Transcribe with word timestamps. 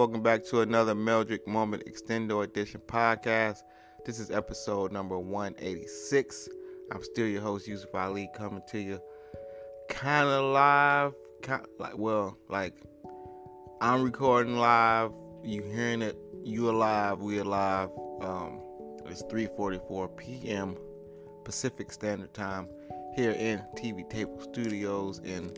Welcome 0.00 0.22
back 0.22 0.46
to 0.46 0.62
another 0.62 0.94
Meldrick 0.94 1.46
Moment 1.46 1.84
Extendo 1.84 2.42
Edition 2.42 2.80
podcast. 2.86 3.64
This 4.06 4.18
is 4.18 4.30
episode 4.30 4.92
number 4.92 5.18
186. 5.18 6.48
I'm 6.90 7.02
still 7.02 7.26
your 7.26 7.42
host, 7.42 7.68
Yusuf 7.68 7.94
Ali, 7.94 8.30
coming 8.34 8.62
to 8.68 8.80
you 8.80 8.98
kind 9.90 10.26
of 10.26 10.54
live. 10.54 11.12
Kind 11.42 11.66
like, 11.78 11.98
well, 11.98 12.38
like 12.48 12.80
I'm 13.82 14.02
recording 14.02 14.56
live. 14.56 15.10
You 15.44 15.64
hearing 15.64 16.00
it? 16.00 16.16
You 16.44 16.70
alive? 16.70 17.20
We 17.20 17.40
alive? 17.40 17.90
Um, 18.22 18.62
it's 19.04 19.22
3:44 19.24 20.16
p.m. 20.16 20.78
Pacific 21.44 21.92
Standard 21.92 22.32
Time 22.32 22.68
here 23.16 23.32
in 23.32 23.62
TV 23.76 24.08
Table 24.08 24.40
Studios 24.40 25.18
in 25.18 25.52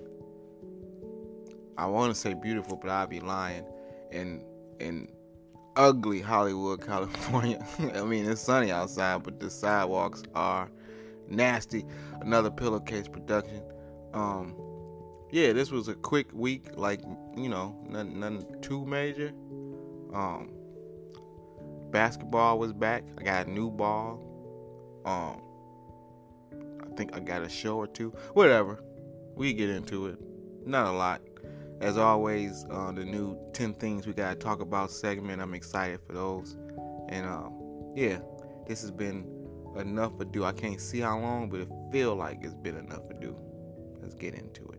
I 1.79 1.87
want 1.87 2.13
to 2.13 2.21
say 2.21 2.35
beautiful, 2.35 2.77
but 2.77 2.91
I'd 2.91 3.09
be 3.09 3.21
lying. 3.21 3.65
In 4.13 4.45
in 4.79 5.09
ugly 5.77 6.21
Hollywood, 6.21 6.81
California. 6.87 7.67
I 7.95 8.03
mean, 8.03 8.29
it's 8.29 8.41
sunny 8.41 8.71
outside, 8.71 9.23
but 9.23 9.41
the 9.41 9.51
sidewalks 9.51 10.23
are 10.35 10.71
nasty. 11.29 11.85
Another 12.21 12.51
pillowcase 12.51 13.09
production. 13.09 13.63
Um, 14.15 14.55
yeah, 15.31 15.53
this 15.53 15.71
was 15.71 15.89
a 15.89 15.95
quick 15.95 16.29
week, 16.33 16.67
like 16.77 17.01
you 17.37 17.49
know, 17.49 17.77
nothing, 17.89 18.21
nothing 18.21 18.61
too 18.61 18.85
major. 18.85 19.33
Um, 20.13 20.51
basketball 21.91 22.59
was 22.59 22.73
back. 22.73 23.05
I 23.19 23.23
got 23.23 23.47
a 23.47 23.51
new 23.51 23.71
ball. 23.71 24.21
Um, 25.07 25.41
I 26.83 26.95
think 26.97 27.17
I 27.17 27.21
got 27.21 27.43
a 27.43 27.49
show 27.49 27.79
or 27.79 27.87
two. 27.87 28.11
Whatever. 28.35 28.83
We 29.35 29.55
get 29.55 29.71
into 29.71 30.07
it. 30.07 30.19
Not 30.67 30.87
a 30.87 30.93
lot. 30.93 31.23
As 31.83 31.99
always, 31.99 32.65
uh, 32.71 32.93
the 32.93 33.05
new 33.05 33.37
10 33.55 33.75
things 33.75 34.07
we 34.07 34.13
gotta 34.13 34.37
talk 34.37 34.61
about 34.61 34.93
segment. 34.93 35.43
I'm 35.43 35.53
excited 35.53 35.99
for 36.07 36.13
those. 36.13 36.57
And 37.09 37.27
um, 37.27 37.93
yeah, 37.97 38.21
this 38.69 38.83
has 38.83 38.93
been 38.93 39.27
enough 39.77 40.13
ado. 40.21 40.45
I 40.45 40.53
can't 40.53 40.81
see 40.81 41.01
how 41.01 41.19
long, 41.19 41.51
but 41.51 41.63
it 41.63 41.69
feel 41.91 42.15
like 42.15 42.39
it's 42.43 42.55
been 42.55 42.77
enough 42.77 43.03
ado. 43.11 43.37
Let's 44.01 44.15
get 44.15 44.35
into 44.35 44.63
it. 44.69 44.72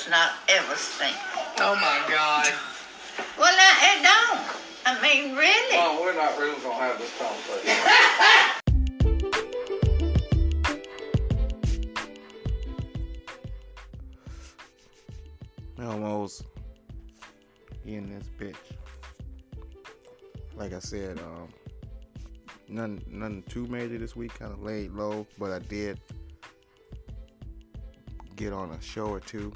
Does 0.00 0.10
not 0.10 0.32
ever 0.48 0.74
stink. 0.76 1.16
Oh 1.58 1.74
my 1.74 2.02
god. 2.08 2.48
Well, 3.38 3.54
now 3.54 3.72
it 3.82 4.02
don't. 4.02 4.40
I 4.86 4.94
mean, 5.02 5.36
really. 5.36 5.76
Oh, 5.76 6.00
we're 6.00 6.14
not 6.14 6.38
really 6.38 6.58
gonna 6.60 6.74
have 6.74 6.98
this 6.98 7.12
conversation. 7.18 7.76
I 15.78 15.84
almost 15.84 16.44
in 17.84 18.08
this 18.08 18.30
bitch. 18.38 18.56
Like 20.56 20.72
I 20.72 20.78
said, 20.78 21.18
um, 21.18 21.48
nothing, 22.68 23.04
nothing 23.06 23.42
too 23.50 23.66
major 23.66 23.98
this 23.98 24.16
week. 24.16 24.32
Kind 24.38 24.52
of 24.52 24.62
laid 24.62 24.92
low, 24.92 25.26
but 25.38 25.50
I 25.50 25.58
did 25.58 26.00
get 28.36 28.54
on 28.54 28.70
a 28.70 28.80
show 28.80 29.08
or 29.08 29.20
two 29.20 29.52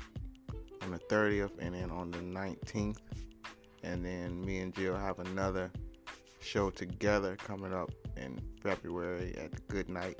on 0.84 0.90
the 0.90 0.98
30th 0.98 1.52
and 1.58 1.74
then 1.74 1.90
on 1.90 2.10
the 2.10 2.18
19th, 2.18 2.98
and 3.82 4.04
then 4.04 4.40
me 4.44 4.58
and 4.60 4.74
Jill 4.74 4.96
have 4.96 5.18
another 5.18 5.70
show 6.40 6.70
together 6.70 7.36
coming 7.36 7.72
up 7.72 7.90
in 8.16 8.40
February 8.62 9.34
at 9.38 9.52
the 9.52 9.60
Good 9.68 9.88
Night. 9.88 10.18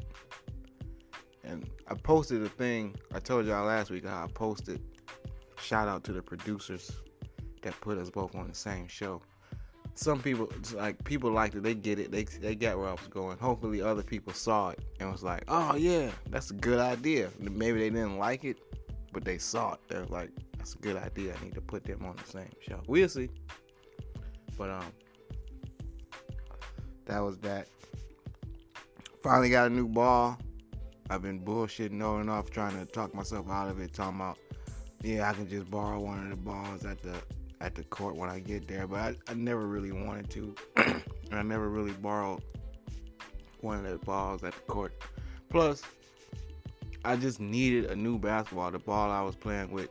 And 1.44 1.69
I 1.88 1.94
posted 1.94 2.42
a 2.42 2.48
thing. 2.48 2.97
I 3.14 3.20
told 3.20 3.47
y'all 3.47 3.66
last 3.66 3.91
week 3.91 4.06
how 4.06 4.24
I 4.24 4.26
posted 4.28 4.80
shout 5.58 5.88
out 5.88 6.04
to 6.04 6.12
the 6.12 6.22
producers 6.22 6.91
that 7.62 7.78
put 7.80 7.98
us 7.98 8.10
both 8.10 8.34
on 8.34 8.48
the 8.48 8.54
same 8.54 8.86
show. 8.88 9.22
Some 9.94 10.20
people 10.20 10.53
like 10.74 11.03
people 11.04 11.30
liked 11.30 11.54
it, 11.54 11.62
they 11.62 11.74
get 11.74 11.98
it, 11.98 12.10
they 12.10 12.24
they 12.24 12.56
got 12.56 12.78
where 12.78 12.88
I 12.88 12.92
was 12.92 13.06
going. 13.08 13.38
Hopefully 13.38 13.80
other 13.80 14.03
people 14.03 14.32
saw 14.32 14.70
it 14.70 14.80
and 14.98 15.10
was 15.10 15.22
like, 15.22 15.44
Oh 15.47 15.76
yeah, 15.76 16.10
that's 16.30 16.50
a 16.50 16.54
good 16.54 16.80
idea. 16.80 17.30
Maybe 17.38 17.78
they 17.78 17.91
didn't 17.91 18.19
like 18.19 18.44
it, 18.44 18.58
but 19.12 19.24
they 19.24 19.38
saw 19.38 19.74
it. 19.74 19.80
They're 19.88 20.06
like, 20.06 20.30
That's 20.64 20.76
a 20.76 20.78
good 20.78 20.97
idea. 20.97 21.36
I 21.38 21.44
need 21.44 21.52
to 21.56 21.60
put 21.60 21.84
them 21.84 22.06
on 22.06 22.16
the 22.16 22.25
same 22.25 22.48
show. 22.66 22.80
We'll 22.86 23.06
see. 23.06 23.28
But 24.56 24.70
um 24.70 24.92
that 27.04 27.19
was 27.19 27.36
that. 27.41 27.69
Finally 29.22 29.50
got 29.50 29.66
a 29.66 29.74
new 29.74 29.86
ball. 29.86 30.38
I've 31.10 31.20
been 31.20 31.38
bullshitting 31.38 32.03
on 32.03 32.22
and 32.22 32.30
off 32.30 32.48
trying 32.48 32.78
to 32.78 32.86
talk 32.86 33.14
myself 33.14 33.50
out 33.50 33.69
of 33.69 33.78
it, 33.78 33.92
talking 33.92 34.16
about 34.16 34.38
yeah, 35.03 35.28
I 35.28 35.34
can 35.34 35.47
just 35.47 35.70
borrow 35.70 36.00
one 36.00 36.24
of 36.24 36.30
the 36.30 36.36
balls 36.36 36.86
at 36.86 37.03
the 37.03 37.14
at 37.60 37.74
the 37.74 37.84
court 37.84 38.16
when 38.16 38.30
I 38.30 38.38
get 38.38 38.66
there, 38.66 38.86
but 38.86 39.00
I, 39.00 39.16
I 39.28 39.34
never 39.34 39.66
really 39.66 39.92
wanted 39.92 40.30
to. 40.30 40.54
And 41.30 41.41
I 41.41 41.42
never 41.42 41.69
really 41.69 41.92
borrowed 41.92 42.42
one 43.60 43.84
of 43.84 43.91
the 43.91 43.98
balls 44.06 44.44
at 44.44 44.54
the 44.54 44.60
court. 44.60 44.92
Plus, 45.48 45.82
I 47.04 47.16
just 47.16 47.41
needed 47.41 47.86
a 47.86 47.97
new 47.97 48.19
basketball. 48.19 48.70
The 48.70 48.78
ball 48.78 49.10
I 49.10 49.22
was 49.22 49.34
playing 49.34 49.70
with 49.70 49.88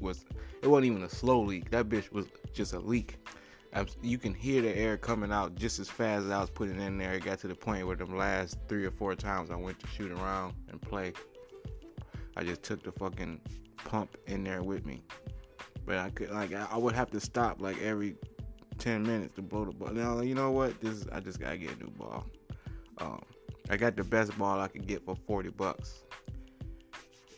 was 0.00 0.24
it 0.62 0.68
wasn't 0.68 0.86
even 0.86 1.02
a 1.02 1.08
slow 1.08 1.40
leak. 1.42 1.70
That 1.70 1.88
bitch 1.88 2.10
was 2.12 2.26
just 2.52 2.72
a 2.72 2.78
leak. 2.78 3.18
You 4.02 4.18
can 4.18 4.34
hear 4.34 4.62
the 4.62 4.76
air 4.76 4.96
coming 4.96 5.30
out 5.30 5.54
just 5.54 5.78
as 5.78 5.88
fast 5.88 6.24
as 6.24 6.30
I 6.30 6.40
was 6.40 6.50
putting 6.50 6.80
in 6.80 6.98
there. 6.98 7.12
It 7.12 7.24
got 7.24 7.38
to 7.40 7.48
the 7.48 7.54
point 7.54 7.86
where 7.86 7.96
them 7.96 8.16
last 8.16 8.58
three 8.66 8.84
or 8.84 8.90
four 8.90 9.14
times 9.14 9.50
I 9.50 9.56
went 9.56 9.78
to 9.80 9.86
shoot 9.88 10.10
around 10.10 10.54
and 10.70 10.80
play, 10.80 11.12
I 12.36 12.42
just 12.42 12.62
took 12.62 12.82
the 12.82 12.90
fucking 12.90 13.40
pump 13.84 14.16
in 14.26 14.42
there 14.42 14.62
with 14.62 14.84
me. 14.84 15.02
But 15.86 15.98
I 15.98 16.10
could 16.10 16.30
like 16.30 16.52
I 16.52 16.76
would 16.76 16.94
have 16.94 17.10
to 17.10 17.20
stop 17.20 17.60
like 17.60 17.80
every 17.80 18.16
ten 18.78 19.02
minutes 19.02 19.36
to 19.36 19.42
blow 19.42 19.64
the 19.64 19.72
ball. 19.72 19.92
Now 19.92 20.22
you 20.22 20.34
know 20.34 20.50
what? 20.50 20.80
This 20.80 20.94
is, 20.94 21.08
I 21.12 21.20
just 21.20 21.38
gotta 21.38 21.58
get 21.58 21.76
a 21.76 21.78
new 21.78 21.90
ball. 21.90 22.26
Um, 22.98 23.22
I 23.70 23.76
got 23.76 23.96
the 23.96 24.04
best 24.04 24.36
ball 24.38 24.60
I 24.60 24.68
could 24.68 24.86
get 24.86 25.04
for 25.04 25.14
forty 25.26 25.50
bucks. 25.50 26.04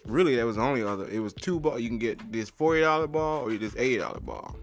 Really, 0.06 0.36
that 0.36 0.46
was 0.46 0.56
the 0.56 0.62
only 0.62 0.82
other. 0.82 1.08
It 1.08 1.20
was 1.20 1.32
two 1.32 1.60
ball. 1.60 1.78
You 1.78 1.88
can 1.88 1.98
get 1.98 2.32
this 2.32 2.50
forty 2.50 2.80
dollar 2.80 3.06
ball 3.06 3.46
or 3.46 3.52
this 3.56 3.74
eighty 3.76 3.98
dollar 3.98 4.20
ball. 4.20 4.56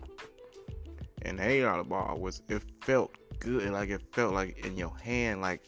And 1.23 1.39
the 1.39 1.47
eighty 1.47 1.61
dollar 1.61 1.83
ball 1.83 2.17
was 2.19 2.41
it 2.49 2.63
felt 2.81 3.15
good. 3.39 3.71
Like 3.71 3.89
it 3.89 4.01
felt 4.13 4.33
like 4.33 4.65
in 4.65 4.75
your 4.75 4.93
hand, 4.97 5.41
like 5.41 5.61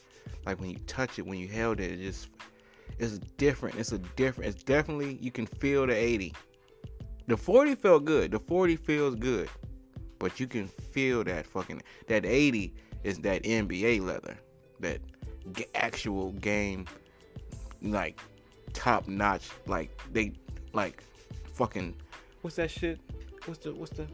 like 0.46 0.60
when 0.60 0.72
you 0.72 0.78
touch 0.88 1.20
it, 1.20 1.26
when 1.26 1.40
you 1.40 1.48
held 1.48 1.80
it, 1.80 1.92
it 1.92 2.02
just 2.02 2.30
it's 2.98 3.20
different. 3.38 3.76
It's 3.76 3.92
a 3.92 3.98
different. 3.98 4.54
It's 4.54 4.64
definitely 4.64 5.18
you 5.22 5.32
can 5.32 5.46
feel 5.46 5.88
the 5.88 5.96
80. 5.96 6.34
The 7.28 7.38
40 7.38 7.76
felt 7.76 8.06
good. 8.06 8.32
The 8.32 8.40
40 8.40 8.76
feels 8.76 9.16
good, 9.16 9.50
but 10.18 10.40
you 10.40 10.48
can 10.48 10.68
feel 10.68 11.24
that 11.24 11.46
fucking 11.46 11.82
that 12.08 12.26
80 12.26 12.74
is 13.04 13.20
that 13.20 13.44
NBA 13.44 14.02
leather, 14.02 14.38
that 14.80 15.00
actual 15.76 16.32
game, 16.34 16.86
like 17.82 18.20
top 18.74 19.08
notch. 19.08 19.50
Like 19.66 19.90
they 20.12 20.34
like 20.74 21.04
fucking 21.54 21.96
what's 22.42 22.56
that 22.58 22.72
shit? 22.72 23.00
What's 23.46 23.60
the 23.60 23.74
what's 23.74 23.92
the 23.92 24.08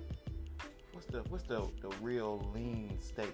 what's 0.94 1.08
the 1.08 1.20
what's 1.30 1.44
the 1.44 1.68
the 1.82 1.90
real 2.02 2.50
lean 2.54 2.98
steak? 3.02 3.34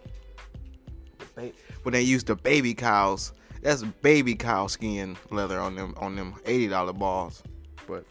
The 1.20 1.26
ba- 1.36 1.52
when 1.84 1.94
they 1.94 2.02
use 2.02 2.24
the 2.24 2.36
baby 2.36 2.74
cows 2.74 3.34
that's 3.62 3.84
baby 3.84 4.34
cow 4.34 4.68
skin 4.68 5.16
leather 5.30 5.60
on 5.60 5.76
them 5.76 5.94
on 5.98 6.16
them 6.16 6.36
eighty 6.46 6.68
dollar 6.68 6.94
balls. 6.94 7.44
But 7.88 8.06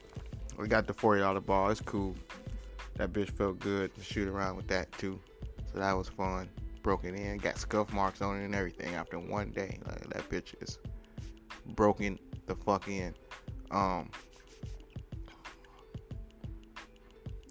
we 0.56 0.68
got 0.68 0.86
the 0.86 0.94
forty 0.94 1.20
dollar 1.20 1.40
ball. 1.40 1.70
It's 1.70 1.80
cool. 1.80 2.14
That 2.96 3.12
bitch 3.12 3.30
felt 3.30 3.58
good 3.58 3.94
to 3.94 4.02
shoot 4.02 4.28
around 4.28 4.56
with 4.56 4.68
that 4.68 4.92
too. 4.92 5.18
So 5.72 5.78
that 5.78 5.92
was 5.92 6.08
fun. 6.08 6.48
Broke 6.82 7.04
it 7.04 7.14
in, 7.14 7.38
got 7.38 7.58
scuff 7.58 7.92
marks 7.92 8.22
on 8.22 8.40
it 8.40 8.44
and 8.44 8.54
everything 8.54 8.94
after 8.94 9.18
one 9.18 9.50
day. 9.50 9.78
Like 9.86 10.08
that 10.10 10.28
bitch 10.30 10.54
is 10.62 10.78
broken 11.74 12.18
the 12.46 12.54
fuck 12.54 12.88
in. 12.88 13.14
Um 13.70 14.10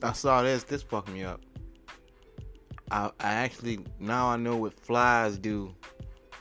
I 0.02 0.14
saw 0.14 0.42
this, 0.44 0.64
this 0.64 0.82
fucked 0.82 1.10
me 1.10 1.24
up. 1.24 1.42
I, 2.92 3.12
I 3.20 3.34
actually 3.34 3.80
now 4.00 4.28
I 4.28 4.38
know 4.38 4.58
what 4.58 4.80
flies 4.80 5.38
do 5.38 5.76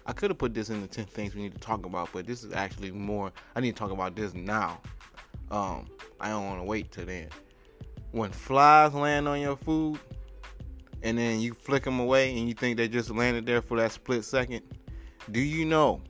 I 0.09 0.13
could 0.15 0.31
have 0.31 0.39
put 0.39 0.55
this 0.55 0.71
in 0.71 0.81
the 0.81 0.87
10 0.87 1.05
things 1.05 1.35
we 1.35 1.43
need 1.43 1.53
to 1.53 1.61
talk 1.61 1.85
about, 1.85 2.09
but 2.15 2.27
this 2.27 2.43
is 2.43 2.55
actually 2.55 2.91
more. 2.91 3.31
I 3.55 3.61
need 3.61 3.73
to 3.73 3.79
talk 3.79 3.91
about 3.91 4.17
this 4.17 4.33
now. 4.33 4.81
Um, 5.51 5.87
I 6.19 6.31
don't 6.31 6.47
want 6.47 6.61
to 6.61 6.65
wait 6.65 6.91
till 6.91 7.05
then. 7.05 7.29
When 8.13 8.31
flies 8.31 8.95
land 8.95 9.29
on 9.29 9.39
your 9.39 9.57
food, 9.57 10.01
and 11.03 11.19
then 11.19 11.41
you 11.41 11.53
flick 11.53 11.85
them 11.85 12.01
away, 12.01 12.39
and 12.39 12.49
you 12.49 12.55
think 12.55 12.79
they 12.79 12.89
just 12.89 13.11
landed 13.11 13.45
there 13.45 13.61
for 13.61 13.77
that 13.77 13.93
split 13.93 14.25
second, 14.25 14.63
do 15.31 15.41
you 15.41 15.67
know? 15.67 16.01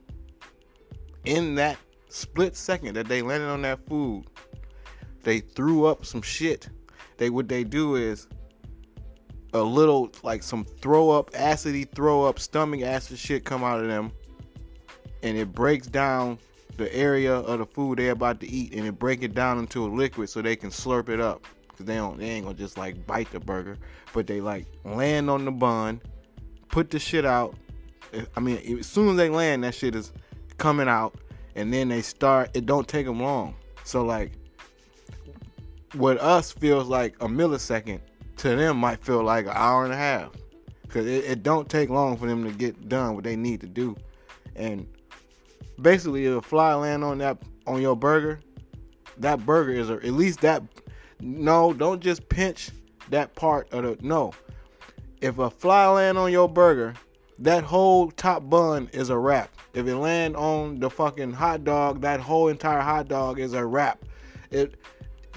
In 1.25 1.57
that 1.57 1.77
split 2.09 2.57
second 2.57 2.95
that 2.95 3.09
they 3.09 3.23
landed 3.23 3.49
on 3.49 3.63
that 3.63 3.87
food, 3.87 4.25
they 5.23 5.41
threw 5.41 5.87
up 5.87 6.05
some 6.05 6.23
shit. 6.23 6.69
They 7.17 7.31
what 7.31 7.49
they 7.49 7.65
do 7.65 7.97
is 7.97 8.29
a 9.53 9.63
little 9.63 10.11
like 10.23 10.43
some 10.43 10.65
throw 10.65 11.11
up, 11.11 11.31
acidy 11.33 11.91
throw 11.95 12.25
up, 12.25 12.39
stomach 12.39 12.83
acid 12.83 13.19
shit 13.19 13.45
come 13.45 13.65
out 13.65 13.81
of 13.81 13.89
them, 13.89 14.13
and 15.23 15.37
it 15.37 15.53
breaks 15.53 15.87
down 15.87 16.39
the 16.77 16.95
area 16.95 17.35
of 17.35 17.59
the 17.59 17.67
food 17.67 17.99
they're 17.99 18.13
about 18.13 18.41
to 18.41 18.49
eat, 18.49 18.73
and 18.75 18.87
it 18.87 18.99
break 18.99 19.23
it 19.23 19.35
down 19.35 19.59
into 19.59 19.85
a 19.85 19.89
liquid 19.89 20.29
so 20.29 20.41
they 20.41 20.57
can 20.57 20.71
slurp 20.71 21.09
it 21.09 21.21
up. 21.21 21.45
Cause 21.77 21.87
they 21.87 21.95
don't, 21.95 22.19
they 22.19 22.27
ain't 22.27 22.45
gonna 22.45 22.57
just 22.57 22.77
like 22.77 23.07
bite 23.07 23.31
the 23.31 23.41
burger, 23.41 23.79
but 24.13 24.27
they 24.27 24.41
like 24.41 24.67
land 24.85 25.31
on 25.31 25.45
the 25.45 25.53
bun, 25.53 26.01
put 26.69 26.91
the 26.91 26.99
shit 26.99 27.25
out. 27.25 27.55
I 28.37 28.41
mean, 28.41 28.79
as 28.79 28.87
soon 28.87 29.11
as 29.11 29.17
they 29.17 29.29
land, 29.29 29.65
that 29.65 29.75
shit 29.75 29.95
is 29.95 30.13
coming 30.57 30.89
out, 30.89 31.15
and 31.59 31.73
then 31.73 31.89
they 31.89 32.03
start. 32.03 32.51
It 32.55 32.67
don't 32.67 32.87
take 32.87 33.07
them 33.07 33.21
long. 33.21 33.55
So 33.85 34.05
like, 34.05 34.33
what 35.95 36.21
us 36.21 36.53
feels 36.53 36.89
like 36.89 37.17
a 37.21 37.27
millisecond, 37.27 38.01
to 38.37 38.55
them 38.55 38.77
might 38.77 39.03
feel 39.03 39.23
like 39.23 39.47
an 39.47 39.53
hour 39.55 39.85
and 39.85 39.93
a 39.93 39.97
half, 39.97 40.31
cause 40.89 41.07
it, 41.07 41.25
it 41.25 41.43
don't 41.43 41.69
take 41.69 41.91
long 41.91 42.17
for 42.17 42.27
them 42.27 42.45
to 42.45 42.53
get 42.53 42.89
done 42.89 43.15
what 43.15 43.25
they 43.25 43.37
need 43.37 43.61
to 43.63 43.67
do, 43.67 43.97
and 44.55 44.87
basically, 45.81 46.27
if 46.27 46.37
a 46.37 46.43
fly 46.43 46.75
land 46.75 47.03
on 47.03 47.19
that 47.19 47.39
on 47.67 47.81
your 47.81 47.97
burger, 47.97 48.41
that 49.19 49.45
burger 49.45 49.73
is 49.73 49.91
a, 49.91 49.95
at 49.95 50.13
least 50.13 50.41
that. 50.41 50.63
No, 51.21 51.73
don't 51.73 52.01
just 52.01 52.29
pinch 52.29 52.71
that 53.11 53.35
part 53.35 53.73
of 53.73 53.83
the 53.83 53.99
no. 54.07 54.33
If 55.21 55.39
a 55.39 55.51
fly 55.51 55.89
land 55.89 56.17
on 56.17 56.31
your 56.31 56.49
burger, 56.49 56.95
that 57.41 57.65
whole 57.65 58.13
top 58.13 58.49
bun 58.49 58.89
is 58.93 59.11
a 59.11 59.19
wrap. 59.19 59.51
If 59.75 59.87
it 59.87 59.97
land 59.97 60.37
on 60.37 60.81
the 60.81 60.89
fucking 60.89 61.33
hot 61.33 61.65
dog, 61.65 62.01
that 62.01 62.21
whole 62.21 62.49
entire 62.49 62.81
hot 62.81 63.09
dog 63.09 63.39
is 63.39 63.53
a 63.53 63.65
wrap. 63.65 64.05
It 64.51 64.77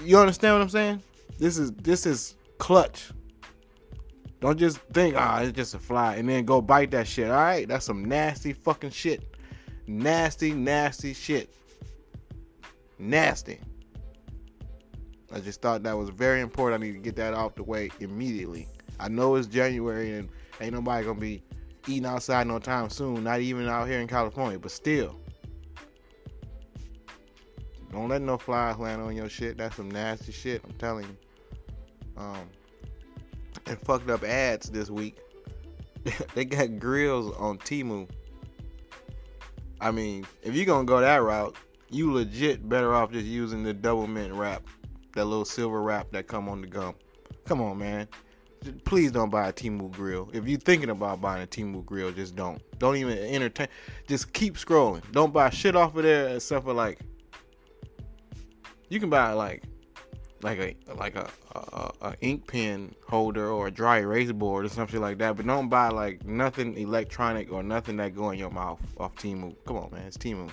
you 0.02 0.18
understand 0.18 0.54
what 0.54 0.62
I'm 0.62 0.68
saying? 0.68 1.02
This 1.38 1.58
is 1.58 1.72
this 1.72 2.06
is 2.06 2.36
clutch. 2.58 3.10
Don't 4.40 4.58
just 4.58 4.78
think, 4.92 5.14
ah, 5.16 5.40
it's 5.40 5.52
just 5.52 5.74
a 5.74 5.78
fly, 5.78 6.16
and 6.16 6.28
then 6.28 6.44
go 6.44 6.60
bite 6.60 6.90
that 6.90 7.06
shit. 7.06 7.30
All 7.30 7.36
right, 7.36 7.68
that's 7.68 7.86
some 7.86 8.04
nasty 8.04 8.52
fucking 8.52 8.90
shit. 8.90 9.36
Nasty, 9.86 10.52
nasty 10.52 11.14
shit. 11.14 11.54
Nasty. 12.98 13.60
I 15.32 15.40
just 15.40 15.62
thought 15.62 15.82
that 15.84 15.96
was 15.96 16.10
very 16.10 16.40
important. 16.40 16.82
I 16.82 16.86
need 16.86 16.92
to 16.92 16.98
get 16.98 17.16
that 17.16 17.34
off 17.34 17.54
the 17.54 17.62
way 17.62 17.90
immediately. 18.00 18.68
I 18.98 19.08
know 19.08 19.36
it's 19.36 19.46
January 19.46 20.12
and 20.14 20.28
ain't 20.60 20.74
nobody 20.74 21.06
gonna 21.06 21.20
be 21.20 21.42
eating 21.86 22.06
outside 22.06 22.46
no 22.46 22.58
time 22.58 22.90
soon, 22.90 23.24
not 23.24 23.40
even 23.40 23.68
out 23.68 23.88
here 23.88 24.00
in 24.00 24.08
California, 24.08 24.58
but 24.58 24.70
still. 24.70 25.18
Don't 27.90 28.08
let 28.08 28.22
no 28.22 28.38
flies 28.38 28.78
land 28.78 29.02
on 29.02 29.14
your 29.14 29.28
shit. 29.28 29.58
That's 29.58 29.76
some 29.76 29.90
nasty 29.90 30.32
shit, 30.32 30.62
I'm 30.64 30.72
telling 30.72 31.04
you. 31.04 31.16
Um 32.16 32.48
and 33.66 33.78
fucked 33.80 34.10
up 34.10 34.24
ads 34.24 34.70
this 34.70 34.90
week. 34.90 35.18
they 36.34 36.44
got 36.44 36.78
grills 36.78 37.34
on 37.36 37.58
Temu. 37.58 38.08
I 39.80 39.90
mean, 39.90 40.26
if 40.42 40.54
you're 40.54 40.66
gonna 40.66 40.84
go 40.84 41.00
that 41.00 41.16
route, 41.16 41.56
you 41.90 42.12
legit 42.12 42.68
better 42.68 42.94
off 42.94 43.12
just 43.12 43.26
using 43.26 43.62
the 43.62 43.74
Doublemint 43.74 44.36
wrap, 44.36 44.62
that 45.14 45.26
little 45.26 45.44
silver 45.44 45.82
wrap 45.82 46.10
that 46.12 46.26
come 46.26 46.48
on 46.48 46.60
the 46.62 46.66
gum. 46.66 46.94
Come 47.44 47.60
on, 47.60 47.78
man. 47.78 48.08
Please 48.84 49.10
don't 49.12 49.30
buy 49.30 49.48
a 49.48 49.52
Temu 49.52 49.90
grill. 49.90 50.30
If 50.32 50.46
you're 50.46 50.58
thinking 50.58 50.90
about 50.90 51.20
buying 51.20 51.42
a 51.42 51.46
Temu 51.46 51.84
grill, 51.84 52.12
just 52.12 52.36
don't. 52.36 52.60
Don't 52.78 52.96
even 52.96 53.18
entertain. 53.18 53.68
Just 54.06 54.32
keep 54.32 54.54
scrolling. 54.56 55.02
Don't 55.12 55.32
buy 55.32 55.50
shit 55.50 55.76
off 55.76 55.96
of 55.96 56.02
there 56.02 56.36
except 56.36 56.64
for 56.64 56.72
like. 56.72 57.00
You 58.88 59.00
can 59.00 59.10
buy 59.10 59.32
like, 59.32 59.64
like 60.42 60.58
a 60.58 60.76
like 60.94 61.16
a, 61.16 61.30
a, 61.54 61.92
a 62.02 62.14
ink 62.20 62.46
pen 62.46 62.94
holder 63.08 63.48
or 63.48 63.68
a 63.68 63.70
dry 63.70 63.98
erase 63.98 64.32
board 64.32 64.66
or 64.66 64.68
something 64.68 65.00
like 65.00 65.18
that. 65.18 65.36
But 65.36 65.46
don't 65.46 65.68
buy 65.68 65.88
like 65.88 66.24
nothing 66.24 66.76
electronic 66.76 67.50
or 67.50 67.62
nothing 67.62 67.96
that 67.96 68.14
go 68.14 68.30
in 68.30 68.38
your 68.38 68.50
mouth 68.50 68.80
off 68.98 69.14
Temu. 69.16 69.54
Come 69.66 69.76
on, 69.76 69.90
man. 69.92 70.06
It's 70.06 70.16
Temu. 70.16 70.50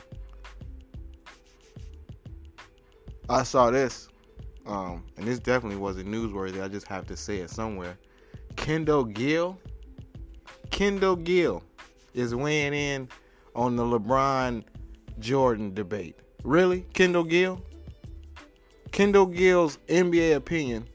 I 3.30 3.44
saw 3.44 3.70
this, 3.70 4.10
um, 4.66 5.04
and 5.18 5.26
this 5.26 5.40
definitely 5.40 5.78
wasn't 5.78 6.08
newsworthy. 6.08 6.64
I 6.64 6.68
just 6.68 6.88
have 6.88 7.08
to 7.08 7.18
say 7.18 7.38
it 7.38 7.50
somewhere. 7.50 7.98
Kendall 8.56 9.04
Gill, 9.04 9.60
Kendall 10.70 11.16
Gill 11.16 11.64
is 12.14 12.36
weighing 12.36 12.74
in 12.74 13.10
on 13.56 13.76
the 13.76 13.84
LeBron 13.84 14.64
Jordan 15.20 15.74
debate. 15.74 16.18
Really, 16.44 16.82
Kendall 16.94 17.24
Gill? 17.24 17.62
Kendall 18.92 19.26
Gill's 19.26 19.78
NBA 19.88 20.36
opinion 20.36 20.88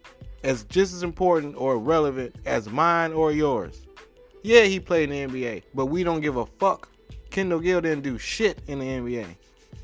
is 0.42 0.64
just 0.64 0.92
as 0.92 1.02
important 1.02 1.54
or 1.56 1.78
relevant 1.78 2.36
as 2.44 2.68
mine 2.68 3.12
or 3.12 3.32
yours. 3.32 3.86
Yeah, 4.42 4.64
he 4.64 4.78
played 4.78 5.10
in 5.10 5.30
the 5.32 5.42
NBA, 5.42 5.62
but 5.74 5.86
we 5.86 6.04
don't 6.04 6.20
give 6.20 6.36
a 6.36 6.46
fuck. 6.46 6.88
Kendall 7.30 7.60
Gill 7.60 7.80
didn't 7.80 8.02
do 8.02 8.18
shit 8.18 8.60
in 8.66 8.78
the 8.78 8.84
NBA. 8.84 9.26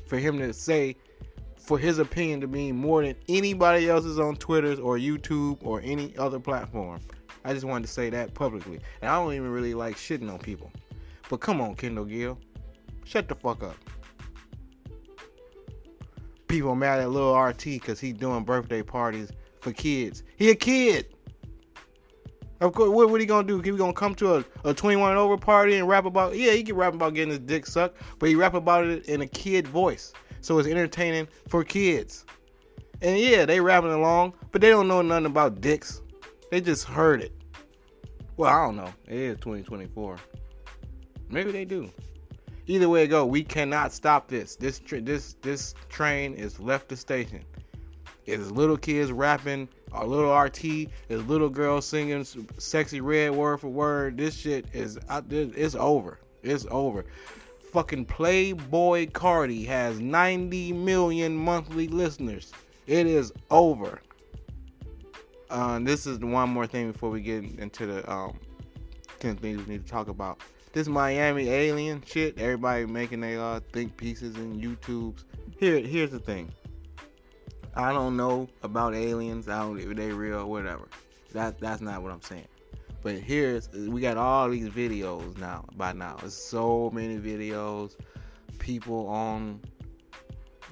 For 0.05 0.17
him 0.17 0.37
to 0.39 0.53
say 0.53 0.95
for 1.71 1.79
his 1.79 1.99
opinion 1.99 2.41
to 2.41 2.47
mean 2.47 2.75
more 2.75 3.01
than 3.01 3.15
anybody 3.29 3.89
else's 3.89 4.19
on 4.19 4.35
Twitter 4.35 4.73
or 4.81 4.97
YouTube 4.97 5.57
or 5.61 5.79
any 5.85 6.13
other 6.17 6.37
platform. 6.37 6.99
I 7.45 7.53
just 7.53 7.63
wanted 7.63 7.87
to 7.87 7.93
say 7.93 8.09
that 8.09 8.33
publicly. 8.33 8.81
And 9.01 9.09
I 9.09 9.15
don't 9.15 9.33
even 9.33 9.49
really 9.49 9.73
like 9.73 9.95
shitting 9.95 10.29
on 10.29 10.37
people. 10.37 10.69
But 11.29 11.37
come 11.37 11.61
on, 11.61 11.75
Kendall 11.75 12.03
Gill. 12.03 12.37
Shut 13.05 13.29
the 13.29 13.35
fuck 13.35 13.63
up. 13.63 13.77
People 16.49 16.75
mad 16.75 16.99
at 16.99 17.09
Lil 17.09 17.39
RT 17.39 17.63
because 17.63 18.01
he 18.01 18.11
doing 18.11 18.43
birthday 18.43 18.83
parties 18.83 19.31
for 19.61 19.71
kids. 19.71 20.23
He 20.35 20.49
a 20.49 20.55
kid. 20.55 21.15
Of 22.59 22.73
course, 22.73 22.89
what, 22.89 23.09
what 23.09 23.21
he 23.21 23.25
gonna 23.25 23.47
do? 23.47 23.61
He 23.61 23.71
gonna 23.71 23.93
come 23.93 24.13
to 24.15 24.35
a, 24.35 24.45
a 24.65 24.73
21 24.73 25.11
and 25.11 25.17
over 25.17 25.37
party 25.37 25.77
and 25.77 25.87
rap 25.87 26.03
about? 26.03 26.35
Yeah, 26.35 26.51
he 26.51 26.63
can 26.63 26.75
rap 26.75 26.95
about 26.95 27.13
getting 27.13 27.29
his 27.29 27.39
dick 27.39 27.65
sucked, 27.65 28.01
but 28.19 28.27
he 28.27 28.35
rap 28.35 28.55
about 28.55 28.87
it 28.87 29.05
in 29.05 29.21
a 29.21 29.27
kid 29.27 29.69
voice, 29.69 30.11
so 30.41 30.59
it's 30.59 30.67
entertaining 30.67 31.27
for 31.47 31.63
kids. 31.63 32.25
And 33.01 33.17
yeah, 33.17 33.45
they 33.45 33.59
rapping 33.59 33.91
along, 33.91 34.33
but 34.51 34.61
they 34.61 34.69
don't 34.69 34.87
know 34.87 35.01
nothing 35.01 35.25
about 35.25 35.61
dicks. 35.61 36.01
They 36.51 36.61
just 36.61 36.83
heard 36.83 37.21
it. 37.21 37.33
Well, 38.37 38.49
I 38.49 38.65
don't 38.65 38.75
know. 38.75 38.93
It 39.07 39.15
is 39.15 39.37
2024. 39.37 40.17
Maybe 41.29 41.51
they 41.51 41.65
do. 41.65 41.89
Either 42.67 42.89
way 42.89 43.03
it 43.03 43.07
go, 43.07 43.25
we 43.25 43.43
cannot 43.43 43.91
stop 43.91 44.27
this. 44.27 44.55
This 44.55 44.79
tra- 44.79 45.01
this 45.01 45.35
this 45.41 45.73
train 45.89 46.33
is 46.35 46.59
left 46.59 46.89
the 46.89 46.95
station. 46.95 47.43
It's 48.25 48.51
little 48.51 48.77
kids 48.77 49.11
rapping, 49.11 49.67
a 49.93 50.05
little 50.05 50.35
RT, 50.35 50.63
it's 50.63 50.89
little 51.09 51.49
girls 51.49 51.85
singing 51.85 52.23
Sexyy 52.23 53.01
Red 53.01 53.31
word 53.31 53.59
for 53.59 53.69
word. 53.69 54.17
This 54.17 54.35
shit 54.35 54.65
is. 54.73 54.99
It's 55.29 55.75
over. 55.75 56.19
It's 56.43 56.65
over. 56.69 57.05
Fucking 57.71 58.05
Playboi 58.05 59.11
Carti 59.11 59.65
has 59.65 59.99
90 59.99 60.73
million 60.73 61.35
monthly 61.35 61.87
listeners. 61.87 62.51
It 62.85 63.07
is 63.07 63.31
over. 63.49 64.01
Uh, 65.49 65.79
this 65.79 66.05
is 66.05 66.19
one 66.19 66.49
more 66.49 66.67
thing 66.67 66.91
before 66.91 67.09
we 67.09 67.21
get 67.21 67.43
into 67.43 67.85
the 67.85 68.11
um, 68.11 68.37
10 69.19 69.37
things 69.37 69.65
we 69.65 69.73
need 69.73 69.85
to 69.85 69.91
talk 69.91 70.09
about. 70.09 70.41
This 70.73 70.87
Miami 70.87 71.49
alien 71.49 72.01
shit, 72.05 72.37
everybody 72.37 72.85
making 72.85 73.21
their 73.21 73.39
uh, 73.39 73.59
think 73.71 73.95
pieces 73.95 74.35
and 74.35 74.61
YouTubes. 74.61 75.23
Here, 75.57 75.79
here's 75.79 76.11
the 76.11 76.19
thing. 76.19 76.51
I 77.75 77.93
don't 77.93 78.17
know 78.17 78.49
about 78.63 78.95
aliens. 78.95 79.47
I 79.47 79.59
don't 79.59 79.79
if 79.79 79.95
they 79.95 80.11
real, 80.11 80.49
whatever. 80.49 80.87
That 81.33 81.59
that's 81.59 81.81
not 81.81 82.01
what 82.03 82.11
I'm 82.11 82.21
saying. 82.21 82.47
But 83.03 83.15
here's 83.15 83.69
we 83.69 84.01
got 84.01 84.17
all 84.17 84.49
these 84.49 84.69
videos 84.69 85.37
now. 85.37 85.65
By 85.75 85.93
now, 85.93 86.17
there's 86.19 86.35
so 86.35 86.91
many 86.93 87.17
videos. 87.17 87.95
People 88.59 89.07
on 89.07 89.59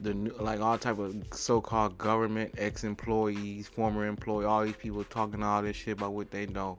the 0.02 0.14
like 0.40 0.60
all 0.60 0.78
type 0.78 1.00
of 1.00 1.16
so-called 1.32 1.98
government 1.98 2.54
ex-employees, 2.58 3.68
former 3.68 4.06
employee, 4.06 4.46
all 4.46 4.64
these 4.64 4.76
people 4.76 5.04
talking 5.06 5.44
all 5.44 5.62
this 5.62 5.76
shit 5.76 5.98
about 5.98 6.14
what 6.14 6.30
they 6.30 6.46
know. 6.46 6.78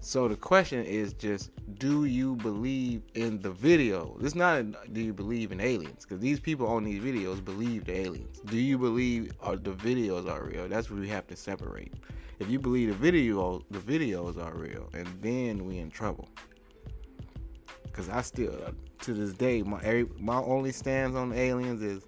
So 0.00 0.28
the 0.28 0.36
question 0.36 0.84
is 0.84 1.14
just, 1.14 1.50
do 1.78 2.04
you 2.04 2.36
believe 2.36 3.02
in 3.14 3.40
the 3.40 3.50
video? 3.50 4.16
It's 4.20 4.34
not 4.34 4.58
a, 4.58 4.62
do 4.92 5.00
you 5.00 5.12
believe 5.12 5.52
in 5.52 5.60
aliens? 5.60 6.04
Because 6.04 6.20
these 6.20 6.38
people 6.38 6.66
on 6.68 6.84
these 6.84 7.02
videos 7.02 7.44
believe 7.44 7.86
the 7.86 7.96
aliens. 7.96 8.40
Do 8.44 8.56
you 8.56 8.78
believe 8.78 9.32
uh, 9.42 9.56
the 9.56 9.72
videos 9.72 10.30
are 10.30 10.44
real? 10.44 10.68
That's 10.68 10.90
what 10.90 11.00
we 11.00 11.08
have 11.08 11.26
to 11.28 11.36
separate. 11.36 11.94
If 12.38 12.50
you 12.50 12.58
believe 12.58 12.88
the 12.88 12.94
video, 12.94 13.62
the 13.70 13.78
videos 13.78 14.42
are 14.42 14.54
real, 14.54 14.90
and 14.92 15.08
then 15.22 15.64
we 15.64 15.78
in 15.78 15.90
trouble. 15.90 16.28
Because 17.84 18.08
I 18.10 18.20
still, 18.20 18.54
uh, 18.66 18.72
to 19.00 19.14
this 19.14 19.32
day, 19.32 19.62
my 19.62 20.04
my 20.18 20.36
only 20.36 20.72
stance 20.72 21.16
on 21.16 21.32
aliens 21.32 21.82
is, 21.82 22.06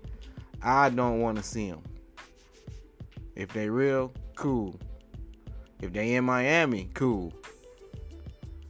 I 0.62 0.90
don't 0.90 1.20
want 1.20 1.38
to 1.38 1.42
see 1.42 1.70
them. 1.70 1.82
If 3.36 3.52
they 3.52 3.70
real, 3.70 4.12
cool. 4.34 4.78
If 5.80 5.92
they 5.92 6.16
in 6.16 6.24
Miami, 6.24 6.90
cool. 6.92 7.32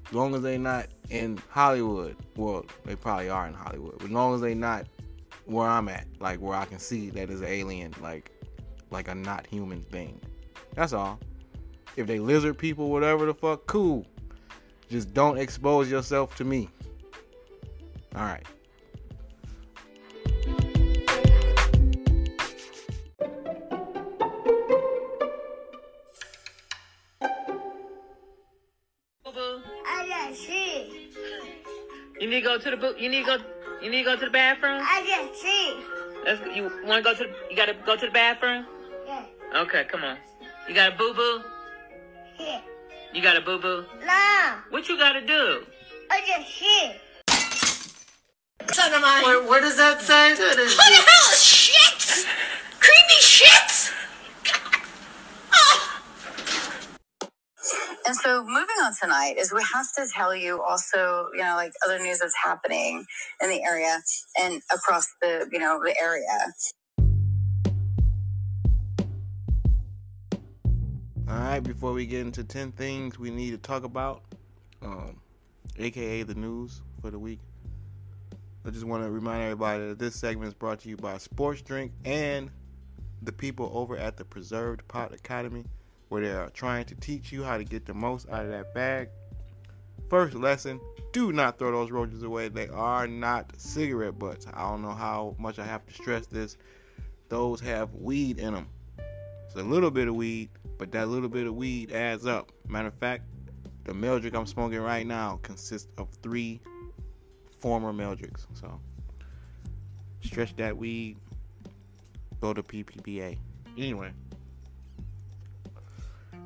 As 0.07 0.13
long 0.13 0.35
as 0.35 0.43
they 0.43 0.59
not 0.59 0.87
in 1.11 1.41
Hollywood, 1.49 2.17
well, 2.37 2.65
they 2.85 2.95
probably 2.95 3.31
are 3.31 3.49
in 3.49 3.55
Hollywood. 3.55 3.99
But 3.99 4.07
as 4.07 4.11
long 4.11 4.35
as 4.35 4.41
they 4.41 4.55
not 4.55 4.87
where 5.47 5.69
I'm 5.69 5.89
at, 5.89 6.07
like 6.21 6.41
where 6.41 6.57
I 6.57 6.67
can 6.67 6.79
see 6.79 7.11
that 7.11 7.31
is 7.31 7.41
an 7.41 7.49
alien, 7.49 7.95
like 8.01 8.31
like 8.91 9.09
a 9.09 9.15
not 9.15 9.47
human 9.47 9.83
thing. 9.83 10.21
That's 10.75 10.93
all. 10.93 11.19
If 11.99 12.07
they 12.07 12.21
lizard 12.21 12.57
people, 12.57 12.91
whatever 12.91 13.27
the 13.27 13.35
fuck, 13.35 13.67
cool. 13.67 14.07
Just 14.89 15.13
don't 15.15 15.37
expose 15.37 15.91
yourself 15.91 16.37
to 16.37 16.45
me. 16.45 16.69
All 18.15 18.23
right. 18.23 18.47
Boo-boo. 29.25 29.63
I 29.85 30.07
got 30.09 30.37
shit. 30.37 30.93
You 32.21 32.31
need 32.31 32.31
to 32.31 32.41
go 32.43 32.59
to 32.59 32.71
the 32.71 32.77
boot. 32.77 33.01
You 33.01 33.09
need 33.09 33.25
to 33.25 33.39
go. 33.39 33.45
You 33.83 33.91
need 33.91 34.05
to 34.05 34.11
go 34.11 34.15
to 34.15 34.25
the 34.25 34.31
bathroom. 34.31 34.81
I 34.85 35.05
got 35.05 35.35
shit. 35.37 36.25
Let's. 36.25 36.57
You 36.57 36.71
want 36.87 37.05
to 37.05 37.13
go 37.13 37.15
to? 37.15 37.25
The, 37.25 37.35
you 37.51 37.57
got 37.57 37.67
to 37.67 37.75
go 37.85 37.97
to 37.97 38.07
the 38.07 38.13
bathroom. 38.13 38.67
Yeah. 39.05 39.25
Okay, 39.57 39.85
come 39.91 40.05
on. 40.05 40.17
You 40.69 40.77
got 40.77 40.93
a 40.93 40.97
boo 40.97 41.13
boo. 41.13 41.43
Yeah. 42.39 42.61
You 43.13 43.23
got 43.23 43.37
a 43.37 43.41
boo 43.41 43.59
boo. 43.59 43.85
Nah. 44.05 44.59
What 44.71 44.89
you 44.89 44.99
got 44.99 45.15
to 45.15 45.21
do? 45.25 45.65
I 46.11 46.21
just 46.27 46.49
shit. 46.51 47.01
Son 48.73 48.93
of 48.95 49.01
mine. 49.01 49.23
What, 49.23 49.49
what 49.49 49.61
does 49.61 49.77
that 49.77 50.01
say? 50.03 50.31
What 50.33 50.57
the 50.57 50.65
hell 50.67 51.33
is 51.33 51.43
shit? 51.43 52.27
Creepy 52.81 53.21
shit? 53.21 53.93
Oh. 55.53 56.01
And 58.07 58.17
so 58.17 58.45
moving 58.45 58.77
on 58.83 58.93
tonight 59.01 59.35
is 59.39 59.53
we 59.53 59.63
have 59.75 59.87
to 59.97 60.07
tell 60.15 60.35
you 60.35 60.63
also, 60.63 61.29
you 61.35 61.43
know, 61.43 61.57
like 61.57 61.73
other 61.85 61.99
news 61.99 62.21
that's 62.21 62.37
happening 62.43 63.05
in 63.43 63.51
the 63.51 63.63
area 63.63 64.01
and 64.41 64.63
across 64.75 65.07
the, 65.23 65.49
you 65.53 65.59
know, 65.59 65.81
the 65.85 65.95
area. 66.01 66.25
Right, 71.49 71.63
before 71.63 71.93
we 71.93 72.05
get 72.05 72.21
into 72.21 72.45
10 72.45 72.73
things 72.73 73.19
we 73.19 73.31
need 73.31 73.53
to 73.53 73.59
talk 73.59 73.85
about, 73.85 74.23
um, 74.83 75.19
aka 75.79 76.23
the 76.23 76.35
news 76.35 76.83
for 77.01 77.11
the 77.11 77.19
week, 77.19 77.41
I 78.67 78.71
just 78.71 78.85
want 78.85 79.03
to 79.03 79.11
remind 79.11 79.43
everybody 79.45 79.89
that 79.89 79.99
this 79.99 80.15
segment 80.15 80.49
is 80.49 80.55
brought 80.55 80.81
to 80.81 80.91
you 80.91 80.97
by 80.99 81.17
Sports 81.17 81.63
Drink 81.63 81.93
and 82.05 82.51
the 83.23 83.33
people 83.33 83.71
over 83.73 83.97
at 83.97 84.17
the 84.19 84.25
Preserved 84.25 84.87
Pot 84.89 85.15
Academy, 85.15 85.65
where 86.11 86.23
they 86.23 86.31
are 86.31 86.51
trying 86.51 86.85
to 86.87 86.95
teach 86.97 87.33
you 87.33 87.43
how 87.43 87.57
to 87.57 87.65
get 87.65 87.87
the 87.87 87.95
most 87.95 88.29
out 88.29 88.45
of 88.45 88.51
that 88.51 88.75
bag. 88.75 89.09
First 90.11 90.35
lesson 90.35 90.81
do 91.13 91.33
not 91.33 91.59
throw 91.59 91.73
those 91.73 91.91
roaches 91.91 92.23
away. 92.23 92.49
They 92.49 92.69
are 92.69 93.07
not 93.07 93.53
cigarette 93.57 94.19
butts. 94.19 94.47
I 94.53 94.69
don't 94.69 94.83
know 94.83 94.93
how 94.93 95.35
much 95.39 95.59
I 95.59 95.65
have 95.65 95.87
to 95.87 95.95
stress 95.95 96.27
this. 96.27 96.59
Those 97.31 97.61
have 97.61 97.95
weed 97.95 98.39
in 98.39 98.53
them. 98.53 98.69
It's 99.47 99.57
a 99.57 99.63
little 99.63 99.91
bit 99.91 100.09
of 100.09 100.15
weed, 100.15 100.51
but 100.79 100.93
that 100.93 101.09
little 101.09 101.29
bit 101.29 101.47
of 101.47 101.55
weed 101.55 101.93
adds 101.93 102.27
up. 102.27 102.53
Matter 102.69 102.89
of 102.89 102.95
fact, 102.95 103.25
the 103.85 103.93
Meldrick 103.93 104.35
I'm 104.35 104.47
smoking 104.47 104.81
right 104.81 105.07
now 105.07 105.41
consists 105.43 105.89
of 105.99 106.09
three 106.23 106.61
former 107.59 107.93
Meldricks. 107.93 108.47
So 108.55 108.81
stretch 110.21 110.55
that 110.57 110.77
weed, 110.77 111.17
go 112.41 112.55
to 112.55 112.63
PPPA. 112.63 113.37
Anyway, 113.77 114.13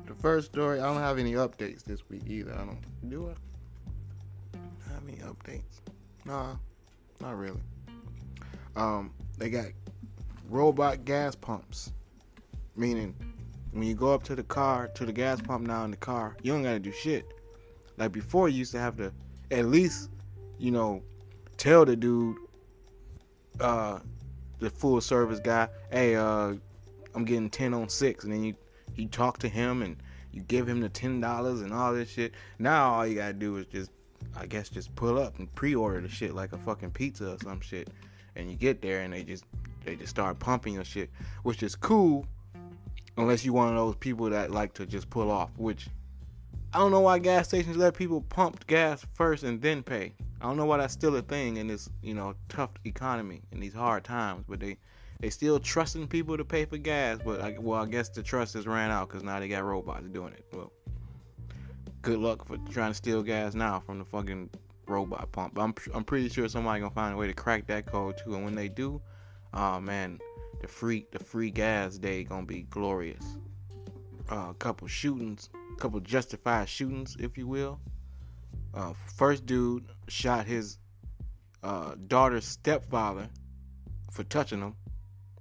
the 0.05 0.13
first 0.15 0.51
story, 0.51 0.79
I 0.79 0.85
don't 0.85 1.01
have 1.01 1.19
any 1.19 1.33
updates 1.33 1.83
this 1.83 2.07
week 2.09 2.23
either. 2.27 2.53
I 2.53 2.65
don't 2.65 3.09
do 3.09 3.27
it. 3.29 3.37
Have 4.89 5.03
any 5.07 5.17
updates? 5.17 5.81
Nah, 6.25 6.55
not 7.21 7.37
really. 7.37 7.61
Um, 8.75 9.11
they 9.37 9.49
got 9.49 9.67
robot 10.49 11.05
gas 11.05 11.35
pumps, 11.35 11.91
meaning 12.75 13.15
when 13.73 13.87
you 13.87 13.95
go 13.95 14.13
up 14.13 14.23
to 14.23 14.35
the 14.35 14.43
car 14.43 14.87
to 14.89 15.05
the 15.05 15.11
gas 15.11 15.41
pump 15.41 15.67
now 15.67 15.83
in 15.83 15.91
the 15.91 15.97
car, 15.97 16.37
you 16.43 16.53
don't 16.53 16.63
gotta 16.63 16.79
do 16.79 16.91
shit. 16.91 17.25
Like 17.97 18.11
before, 18.11 18.47
you 18.47 18.59
used 18.59 18.71
to 18.73 18.79
have 18.79 18.95
to 18.97 19.11
at 19.51 19.65
least, 19.65 20.09
you 20.57 20.71
know, 20.71 21.01
tell 21.57 21.83
the 21.83 21.95
dude, 21.95 22.37
uh, 23.59 23.99
the 24.59 24.69
full 24.69 25.01
service 25.01 25.39
guy, 25.39 25.67
hey, 25.91 26.15
uh, 26.15 26.53
I'm 27.15 27.25
getting 27.25 27.49
ten 27.49 27.73
on 27.73 27.89
six, 27.89 28.23
and 28.23 28.33
then 28.33 28.43
you 28.43 28.55
you 28.95 29.07
talk 29.07 29.39
to 29.39 29.47
him 29.47 29.81
and 29.81 29.97
you 30.31 30.41
give 30.43 30.67
him 30.67 30.79
the 30.79 30.89
ten 30.89 31.19
dollars 31.19 31.61
and 31.61 31.73
all 31.73 31.93
this 31.93 32.09
shit. 32.09 32.33
Now 32.59 32.93
all 32.93 33.07
you 33.07 33.15
gotta 33.15 33.33
do 33.33 33.57
is 33.57 33.65
just, 33.65 33.91
I 34.35 34.45
guess, 34.45 34.69
just 34.69 34.95
pull 34.95 35.17
up 35.17 35.39
and 35.39 35.53
pre-order 35.55 36.01
the 36.01 36.09
shit 36.09 36.35
like 36.35 36.53
a 36.53 36.57
fucking 36.57 36.91
pizza 36.91 37.33
or 37.33 37.37
some 37.43 37.59
shit, 37.59 37.89
and 38.35 38.49
you 38.51 38.55
get 38.55 38.81
there 38.81 39.01
and 39.01 39.13
they 39.13 39.23
just 39.23 39.45
they 39.83 39.95
just 39.95 40.09
start 40.09 40.37
pumping 40.39 40.75
your 40.75 40.83
shit, 40.83 41.09
which 41.41 41.63
is 41.63 41.75
cool, 41.75 42.27
unless 43.17 43.45
you're 43.45 43.53
one 43.53 43.69
of 43.69 43.75
those 43.75 43.95
people 43.95 44.29
that 44.29 44.51
like 44.51 44.73
to 44.75 44.85
just 44.85 45.09
pull 45.09 45.31
off. 45.31 45.49
Which 45.57 45.87
I 46.73 46.79
don't 46.79 46.91
know 46.91 47.01
why 47.01 47.19
gas 47.19 47.47
stations 47.47 47.77
let 47.77 47.95
people 47.95 48.21
pump 48.21 48.65
gas 48.67 49.05
first 49.13 49.43
and 49.43 49.61
then 49.61 49.83
pay. 49.83 50.13
I 50.41 50.45
don't 50.45 50.57
know 50.57 50.65
why 50.65 50.77
that's 50.77 50.93
still 50.93 51.15
a 51.15 51.21
thing 51.21 51.57
in 51.57 51.67
this 51.67 51.89
you 52.01 52.13
know 52.13 52.35
tough 52.49 52.71
economy 52.85 53.41
in 53.51 53.59
these 53.59 53.73
hard 53.73 54.03
times, 54.03 54.45
but 54.47 54.59
they 54.59 54.77
they 55.19 55.29
still 55.29 55.59
trusting 55.59 56.07
people 56.07 56.35
to 56.35 56.43
pay 56.43 56.65
for 56.65 56.77
gas, 56.77 57.17
but 57.23 57.39
I, 57.39 57.55
well, 57.57 57.81
I 57.81 57.85
guess 57.85 58.09
the 58.09 58.21
trust 58.21 58.55
has 58.55 58.67
ran 58.67 58.91
out 58.91 59.07
because 59.07 59.23
now 59.23 59.39
they 59.39 59.47
got 59.47 59.63
robots 59.63 60.05
doing 60.09 60.33
it. 60.33 60.45
Well, 60.51 60.71
good 62.01 62.19
luck 62.19 62.45
for 62.45 62.57
trying 62.71 62.91
to 62.91 62.93
steal 62.93 63.23
gas 63.23 63.53
now 63.53 63.79
from 63.79 63.99
the 63.99 64.05
fucking 64.05 64.49
robot 64.85 65.31
pump. 65.31 65.57
I'm 65.57 65.73
I'm 65.93 66.03
pretty 66.03 66.29
sure 66.29 66.47
somebody 66.49 66.81
gonna 66.81 66.93
find 66.93 67.13
a 67.13 67.17
way 67.17 67.27
to 67.27 67.33
crack 67.33 67.67
that 67.67 67.85
code 67.85 68.17
too. 68.17 68.35
And 68.35 68.43
when 68.43 68.55
they 68.55 68.67
do, 68.67 69.01
oh 69.53 69.79
man, 69.79 70.19
the 70.63 70.69
free 70.69 71.05
the 71.11 71.19
free 71.19 71.51
gas 71.51 71.97
day 71.97 72.23
gonna 72.23 72.45
be 72.45 72.63
glorious. 72.63 73.37
Uh, 74.31 74.47
a 74.49 74.55
couple 74.57 74.87
shootings, 74.87 75.49
a 75.53 75.79
couple 75.79 75.99
justified 75.99 76.69
shootings, 76.69 77.17
if 77.19 77.37
you 77.37 77.45
will. 77.45 77.79
Uh, 78.73 78.93
first 79.17 79.45
dude 79.45 79.85
shot 80.07 80.47
his 80.47 80.79
uh, 81.63 81.95
daughter's 82.07 82.45
stepfather 82.45 83.27
for 84.09 84.23
touching 84.23 84.61
him 84.61 84.73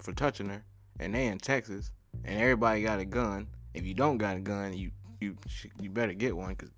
for 0.00 0.12
touching 0.12 0.48
her, 0.48 0.64
and 0.98 1.14
they 1.14 1.28
in 1.28 1.38
Texas, 1.38 1.92
and 2.24 2.40
everybody 2.40 2.82
got 2.82 2.98
a 2.98 3.04
gun. 3.04 3.46
If 3.74 3.86
you 3.86 3.94
don't 3.94 4.18
got 4.18 4.36
a 4.36 4.40
gun, 4.40 4.74
you 4.74 4.90
you 5.20 5.36
you 5.80 5.88
better 5.88 6.14
get 6.14 6.36
one, 6.36 6.56
cause 6.56 6.72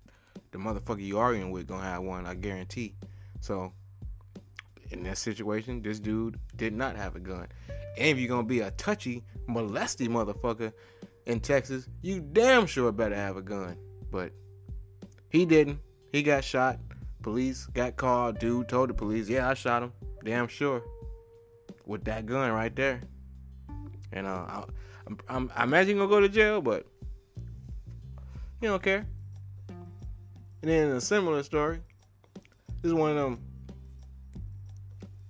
the 0.51 0.59
motherfucker 0.59 1.01
you 1.01 1.17
arguing 1.17 1.49
with 1.49 1.67
gonna 1.67 1.81
have 1.81 2.03
one, 2.03 2.27
I 2.27 2.35
guarantee. 2.35 2.93
So 3.41 3.73
in 4.91 5.03
that 5.03 5.17
situation, 5.17 5.81
this 5.81 5.99
dude 5.99 6.39
did 6.55 6.73
not 6.73 6.95
have 6.95 7.15
a 7.15 7.19
gun. 7.19 7.47
And 7.97 8.07
if 8.07 8.17
you're 8.17 8.27
gonna 8.27 8.43
be 8.43 8.59
a 8.61 8.71
touchy, 8.71 9.23
molesty 9.47 10.07
motherfucker 10.07 10.73
in 11.25 11.39
Texas, 11.39 11.87
you 12.01 12.21
damn 12.21 12.65
sure 12.65 12.91
better 12.91 13.15
have 13.15 13.37
a 13.37 13.41
gun. 13.41 13.77
But 14.11 14.31
he 15.29 15.45
didn't. 15.45 15.79
He 16.11 16.23
got 16.23 16.43
shot. 16.43 16.79
Police 17.21 17.65
got 17.67 17.97
called. 17.97 18.39
Dude 18.39 18.69
told 18.69 18.89
the 18.89 18.93
police, 18.93 19.27
"Yeah, 19.27 19.49
I 19.49 19.53
shot 19.53 19.83
him." 19.83 19.91
Damn 20.23 20.47
sure. 20.47 20.83
With 21.85 22.03
that 22.05 22.25
gun 22.25 22.51
right 22.51 22.75
there. 22.75 23.01
And 24.11 24.27
uh, 24.27 24.45
I, 24.47 24.63
I'm, 25.07 25.17
I'm, 25.27 25.51
I 25.55 25.63
imagine 25.63 25.97
gonna 25.97 26.09
go 26.09 26.19
to 26.19 26.29
jail, 26.29 26.61
but 26.61 26.85
you 28.61 28.69
don't 28.69 28.81
care. 28.81 29.05
And 30.61 30.71
then 30.71 30.91
a 30.91 31.01
similar 31.01 31.43
story. 31.43 31.79
This 32.81 32.91
is 32.91 32.93
one 32.93 33.11
of 33.11 33.17
them 33.17 33.39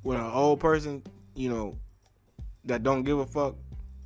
when 0.05 0.19
an 0.19 0.31
old 0.31 0.59
person, 0.59 1.01
you 1.33 1.49
know, 1.49 1.75
that 2.65 2.83
don't 2.83 3.01
give 3.01 3.17
a 3.17 3.25
fuck 3.25 3.55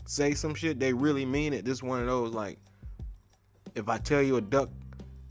say 0.06 0.34
some 0.34 0.56
shit, 0.56 0.80
they 0.80 0.94
really 0.94 1.26
mean 1.26 1.52
it. 1.52 1.66
This 1.66 1.80
is 1.80 1.84
one 1.84 2.00
of 2.00 2.08
those 2.08 2.34
like, 2.34 2.58
if 3.76 3.90
I 3.90 3.98
tell 3.98 4.22
you 4.22 4.38
a 4.38 4.42
duck 4.42 4.70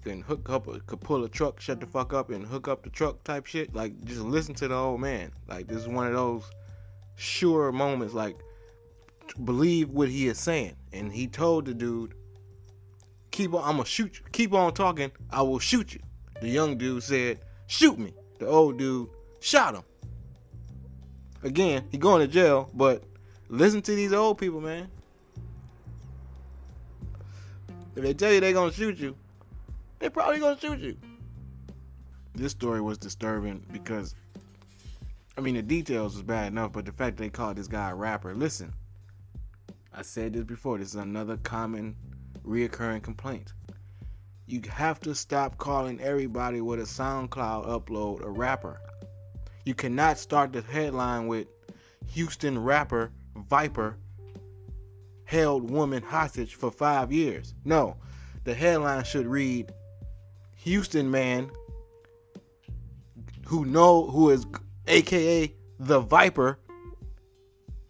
can 0.04 0.20
hook 0.20 0.50
up, 0.50 0.68
a, 0.68 0.78
could 0.80 1.00
pull 1.00 1.25
a 1.25 1.28
truck, 1.28 1.58
shut 1.58 1.80
the 1.80 1.87
fuck 1.87 2.12
up, 2.12 2.28
and 2.28 2.44
hook 2.44 2.68
up 2.68 2.82
the 2.82 2.90
truck 2.90 3.25
type 3.25 3.46
shit. 3.46 3.75
Like, 3.75 3.98
just 4.04 4.20
listen 4.20 4.54
to 4.56 4.68
the 4.68 4.75
old 4.75 5.00
man. 5.00 5.32
Like, 5.48 5.68
this 5.68 5.78
is 5.78 5.88
one 5.88 6.06
of 6.06 6.12
those 6.12 6.44
sure 7.16 7.72
moments. 7.72 8.12
Like, 8.12 8.37
believe 9.46 9.88
what 9.88 10.10
he 10.10 10.28
is 10.28 10.38
saying. 10.38 10.76
And 10.92 11.10
he 11.10 11.28
told 11.28 11.64
the 11.64 11.72
dude, 11.72 12.12
"Keep 13.30 13.54
on, 13.54 13.64
I'm 13.64 13.76
gonna 13.76 13.87
shoot 13.87 14.18
you. 14.18 14.26
Keep 14.32 14.52
on 14.52 14.75
talking. 14.75 15.12
I 15.30 15.40
will 15.40 15.60
shoot 15.60 15.94
you." 15.94 16.00
The 16.42 16.48
young 16.50 16.76
dude 16.76 17.02
said, 17.02 17.40
"Shoot 17.68 17.98
me." 17.98 18.12
The 18.38 18.46
old 18.46 18.78
dude 18.78 19.08
shot 19.40 19.75
him. 19.75 19.82
Again, 21.42 21.85
he 21.90 21.99
going 21.99 22.26
to 22.26 22.33
jail, 22.33 22.71
but 22.75 23.04
listen 23.49 23.83
to 23.83 23.95
these 23.95 24.12
old 24.12 24.38
people, 24.38 24.61
man. 24.61 24.88
If 27.99 28.04
they 28.04 28.14
tell 28.14 28.33
you 28.33 28.38
they 28.40 28.52
gonna 28.52 28.73
shoot 28.73 28.97
you, 28.99 29.16
they 29.99 30.09
probably 30.09 30.38
gonna 30.38 30.61
shoot 30.61 30.78
you. 30.78 30.97
This 32.33 32.52
story 32.52 32.80
was 32.80 32.97
disturbing 32.97 33.66
because, 33.73 34.14
I 35.37 35.40
mean, 35.40 35.57
the 35.57 35.62
details 35.62 36.14
was 36.14 36.23
bad 36.23 36.52
enough, 36.52 36.71
but 36.73 36.85
the 36.85 36.92
fact 36.92 37.16
they 37.16 37.28
called 37.28 37.57
this 37.57 37.66
guy 37.66 37.90
a 37.90 37.95
rapper. 37.97 38.37
Listen, 38.37 38.73
I 39.92 40.02
said 40.02 40.35
this 40.35 40.45
before. 40.45 40.78
This 40.78 40.90
is 40.90 40.95
another 40.95 41.38
common, 41.38 41.97
reoccurring 42.47 43.02
complaint. 43.02 43.52
You 44.47 44.62
have 44.71 45.00
to 45.00 45.12
stop 45.12 45.59
calling 45.59 46.00
everybody 46.00 46.61
with 46.61 46.78
a 46.78 46.85
SoundCloud 46.85 47.66
upload 47.66 48.23
a 48.25 48.30
rapper. 48.30 48.80
You 49.68 49.75
cannot 49.75 50.16
start 50.16 50.54
the 50.54 50.62
headline 50.62 51.26
with 51.26 51.46
Houston 52.12 52.58
rapper 52.58 53.12
Viper 53.37 53.98
held 55.26 55.70
woman 55.70 56.02
hostage 56.02 56.54
for 56.54 56.70
five 56.70 57.12
years. 57.12 57.52
No, 57.66 57.98
the 58.44 58.54
headline 58.54 59.04
should 59.04 59.26
read 59.26 59.70
Houston 60.56 61.10
man 61.10 61.50
who 63.44 63.66
know 63.66 64.06
who 64.06 64.30
is 64.30 64.46
aka 64.87 65.52
the 65.78 66.00
Viper 66.00 66.58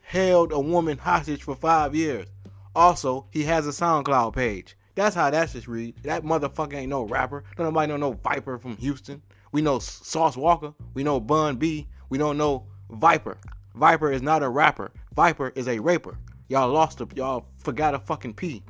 held 0.01 0.51
a 0.51 0.59
woman 0.59 0.99
hostage 0.99 1.45
for 1.45 1.55
five 1.55 1.95
years. 1.95 2.27
Also, 2.75 3.29
he 3.31 3.45
has 3.45 3.69
a 3.69 3.71
SoundCloud 3.71 4.35
page. 4.35 4.77
That's 4.97 5.15
how 5.15 5.31
that 5.31 5.51
should 5.51 5.69
read. 5.69 6.03
That 6.03 6.25
motherfucker 6.25 6.75
ain't 6.75 6.91
no 6.91 7.05
rapper. 7.05 7.45
Don't 7.57 7.67
nobody 7.67 7.93
know 7.93 7.99
no 7.99 8.13
Viper 8.15 8.59
from 8.59 8.77
Houston. 8.79 9.23
We 9.53 9.63
know 9.63 9.79
Sauce 9.79 10.37
Walka. 10.37 10.75
We 10.95 11.03
know 11.03 11.21
Bun 11.21 11.57
B. 11.57 11.87
We 12.11 12.19
don't 12.19 12.37
know 12.37 12.67
Viper. 12.91 13.39
Viper 13.75 14.13
is 14.13 14.23
not 14.23 14.43
a 14.43 14.49
rapper. 14.49 14.91
Viper 15.15 15.53
is 15.55 15.69
a 15.69 15.79
raper. 15.79 16.19
Y'all 16.49 16.71
lost 16.71 17.01
a 17.01 17.09
y'all 17.15 17.47
forgot 17.57 17.95
a 17.95 17.99
fucking 17.99 18.35
P. 18.35 18.63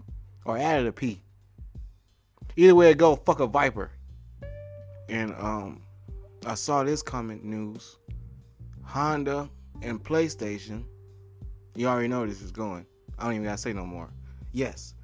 Or 0.45 0.57
added 0.57 0.87
a 0.87 0.93
P. 0.93 1.21
Either 2.57 2.75
way 2.75 2.91
it 2.91 2.99
go, 2.99 3.17
fuck 3.17 3.41
a 3.41 3.47
Viper. 3.47 3.91
And 5.09 5.35
um 5.35 5.83
I 6.47 6.55
saw 6.55 6.85
this 6.85 7.03
comment 7.03 7.45
news. 7.45 7.97
Honda 8.83 9.49
and 9.83 10.03
PlayStation. 10.03 10.85
You 11.75 11.87
already 11.87 12.09
know 12.09 12.27
this 12.27 12.43
is 12.43 12.51
going. 12.51 12.87
I 13.19 13.25
don't 13.25 13.35
even 13.35 13.45
gotta 13.45 13.59
say 13.59 13.73
no 13.73 13.85
more. 13.85 14.11
Yes, 14.53 14.95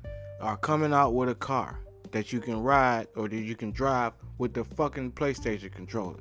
are 0.41 0.57
coming 0.57 0.93
out 0.93 1.15
with 1.15 1.29
a 1.29 1.35
car 1.35 1.79
that 2.13 2.33
you 2.33 2.41
can 2.41 2.63
ride 2.63 3.09
or 3.17 3.29
that 3.29 3.37
you 3.37 3.55
can 3.55 3.71
drive 3.73 4.13
with 4.39 4.55
the 4.55 4.65
fucking 4.65 5.13
PlayStation 5.13 5.73
controller. 5.73 6.21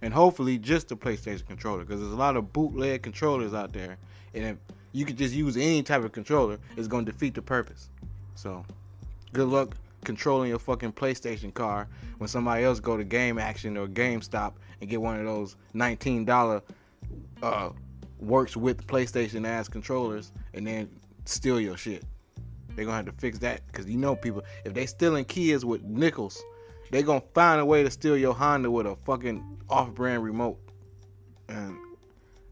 And 0.00 0.12
hopefully 0.12 0.58
just 0.58 0.88
the 0.88 0.96
PlayStation 0.96 1.46
controller, 1.46 1.84
because 1.84 2.00
there's 2.00 2.12
a 2.12 2.16
lot 2.16 2.36
of 2.36 2.52
bootleg 2.52 3.02
controllers 3.02 3.54
out 3.54 3.72
there. 3.72 3.98
And 4.34 4.44
if 4.44 4.56
you 4.92 5.04
could 5.04 5.16
just 5.16 5.34
use 5.34 5.56
any 5.56 5.82
type 5.82 6.02
of 6.02 6.12
controller, 6.12 6.58
it's 6.76 6.88
gonna 6.88 7.04
defeat 7.04 7.34
the 7.34 7.42
purpose. 7.42 7.90
So 8.34 8.64
good 9.32 9.48
luck 9.48 9.76
controlling 10.04 10.48
your 10.48 10.58
fucking 10.58 10.92
PlayStation 10.92 11.54
car 11.54 11.88
when 12.18 12.28
somebody 12.28 12.64
else 12.64 12.80
go 12.80 12.96
to 12.96 13.04
Game 13.04 13.38
Action 13.38 13.76
or 13.76 13.86
GameStop 13.86 14.54
and 14.80 14.90
get 14.90 15.00
one 15.00 15.18
of 15.18 15.24
those 15.24 15.56
$19 15.74 16.62
uh, 17.42 17.70
works 18.18 18.56
with 18.56 18.84
PlayStation 18.86 19.46
ass 19.46 19.68
controllers 19.68 20.32
and 20.54 20.66
then 20.66 20.88
steal 21.24 21.60
your 21.60 21.76
shit. 21.76 22.04
They're 22.74 22.84
gonna 22.84 22.96
have 22.96 23.06
to 23.06 23.12
fix 23.12 23.38
that 23.40 23.66
because 23.66 23.86
you 23.86 23.96
know 23.96 24.16
people 24.16 24.42
if 24.64 24.74
they 24.74 24.86
stealing 24.86 25.24
kids 25.24 25.64
with 25.64 25.82
nickels, 25.82 26.42
they 26.90 27.02
gonna 27.02 27.22
find 27.34 27.60
a 27.60 27.64
way 27.64 27.82
to 27.82 27.90
steal 27.90 28.16
your 28.16 28.34
Honda 28.34 28.70
with 28.70 28.86
a 28.86 28.96
fucking 29.04 29.44
off-brand 29.68 30.22
remote. 30.22 30.58
And 31.48 31.76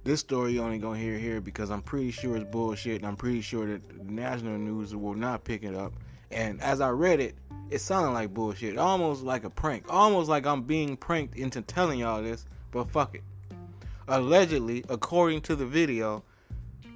this 0.04 0.20
story 0.20 0.52
you 0.52 0.62
only 0.62 0.78
gonna 0.78 0.98
hear 0.98 1.18
here 1.18 1.40
because 1.40 1.70
I'm 1.70 1.82
pretty 1.82 2.10
sure 2.10 2.36
it's 2.36 2.50
bullshit 2.50 2.96
and 2.96 3.06
I'm 3.06 3.16
pretty 3.16 3.40
sure 3.40 3.66
that 3.66 4.04
national 4.04 4.58
news 4.58 4.94
will 4.94 5.14
not 5.14 5.44
pick 5.44 5.62
it 5.62 5.74
up. 5.74 5.92
And 6.30 6.60
as 6.62 6.80
I 6.80 6.90
read 6.90 7.20
it, 7.20 7.34
it 7.70 7.80
sounded 7.80 8.12
like 8.12 8.32
bullshit, 8.32 8.78
almost 8.78 9.22
like 9.22 9.44
a 9.44 9.50
prank, 9.50 9.84
almost 9.88 10.28
like 10.28 10.46
I'm 10.46 10.62
being 10.62 10.96
pranked 10.96 11.36
into 11.36 11.62
telling 11.62 12.00
y'all 12.00 12.22
this. 12.22 12.46
But 12.70 12.90
fuck 12.90 13.14
it. 13.14 13.22
Allegedly, 14.08 14.84
according 14.88 15.42
to 15.42 15.56
the 15.56 15.66
video, 15.66 16.24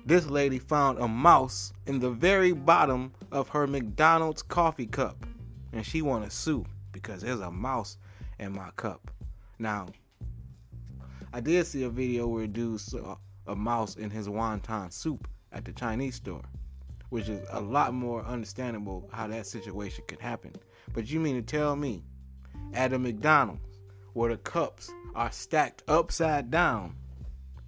this 0.06 0.26
lady 0.26 0.58
found 0.58 0.98
a 0.98 1.08
mouse 1.08 1.72
in 1.86 1.98
the 1.98 2.10
very 2.10 2.52
bottom 2.52 3.12
of 3.32 3.48
her 3.48 3.66
McDonald's 3.66 4.42
coffee 4.42 4.86
cup, 4.86 5.26
and 5.72 5.84
she 5.84 6.02
want 6.02 6.24
to 6.24 6.30
sue 6.30 6.64
because 6.92 7.22
there's 7.22 7.40
a 7.40 7.50
mouse 7.50 7.96
in 8.38 8.52
my 8.52 8.70
cup. 8.76 9.10
Now, 9.58 9.88
I 11.32 11.40
did 11.40 11.66
see 11.66 11.84
a 11.84 11.88
video 11.88 12.26
where 12.26 12.44
a 12.44 12.48
dude 12.48 12.80
saw 12.80 13.16
a 13.46 13.56
mouse 13.56 13.96
in 13.96 14.10
his 14.10 14.28
wonton 14.28 14.92
soup 14.92 15.26
at 15.52 15.64
the 15.64 15.72
Chinese 15.72 16.16
store, 16.16 16.44
which 17.08 17.28
is 17.28 17.46
a 17.50 17.60
lot 17.60 17.94
more 17.94 18.24
understandable 18.24 19.08
how 19.12 19.26
that 19.28 19.46
situation 19.46 20.04
could 20.06 20.20
happen. 20.20 20.52
But 20.92 21.10
you 21.10 21.18
mean 21.18 21.36
to 21.36 21.42
tell 21.42 21.76
me 21.76 22.04
at 22.74 22.92
a 22.92 22.98
McDonald's 22.98 23.80
where 24.12 24.30
the 24.30 24.36
cups 24.38 24.90
are 25.14 25.32
stacked 25.32 25.82
upside 25.88 26.50
down 26.50 26.94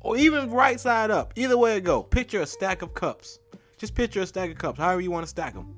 or 0.06 0.16
even 0.16 0.48
right 0.52 0.78
side 0.78 1.10
up. 1.10 1.32
Either 1.34 1.58
way 1.58 1.76
it 1.76 1.82
go. 1.82 2.00
Picture 2.00 2.40
a 2.42 2.46
stack 2.46 2.82
of 2.82 2.94
cups. 2.94 3.40
Just 3.76 3.96
picture 3.96 4.20
a 4.20 4.26
stack 4.26 4.50
of 4.50 4.56
cups, 4.56 4.78
however 4.78 5.00
you 5.00 5.10
want 5.10 5.24
to 5.24 5.28
stack 5.28 5.52
them. 5.52 5.76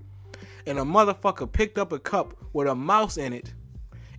And 0.67 0.79
a 0.79 0.83
motherfucker 0.83 1.51
picked 1.51 1.79
up 1.79 1.93
a 1.93 1.99
cup 1.99 2.35
with 2.53 2.69
a 2.69 2.75
mouse 2.75 3.17
in 3.17 3.33
it 3.33 3.55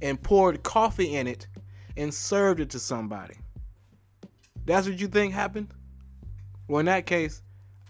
and 0.02 0.22
poured 0.22 0.64
coffee 0.64 1.16
in 1.16 1.28
it 1.28 1.48
and 1.96 2.12
served 2.12 2.60
it 2.60 2.72
to 2.72 2.80
somebody. 2.80 3.36
That's 4.66 4.88
what 4.88 5.00
you 5.00 5.08
think 5.08 5.32
happened? 5.32 5.68
Well, 6.68 6.80
in 6.80 6.88
that 6.88 7.06
case, 7.06 7.44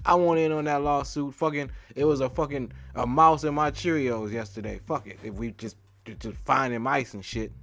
I 0.06 0.16
want 0.16 0.42
in 0.42 0.52
on 0.52 0.66
that 0.66 0.82
lawsuit. 0.82 1.34
Fucking, 1.36 1.72
it 1.96 2.04
was 2.04 2.20
a 2.20 2.30
fucking 2.30 2.74
a 2.96 3.08
mouse 3.08 3.46
in 3.46 3.54
my 3.54 3.72
Cheerios 3.72 4.34
yesterday. 4.34 4.82
Fuck 4.86 5.08
it. 5.08 5.20
If 5.24 5.36
we 5.36 5.52
just 5.52 5.78
just 6.04 6.38
finding 6.40 6.82
mice 6.82 7.14
and 7.14 7.24
shit. 7.24 7.54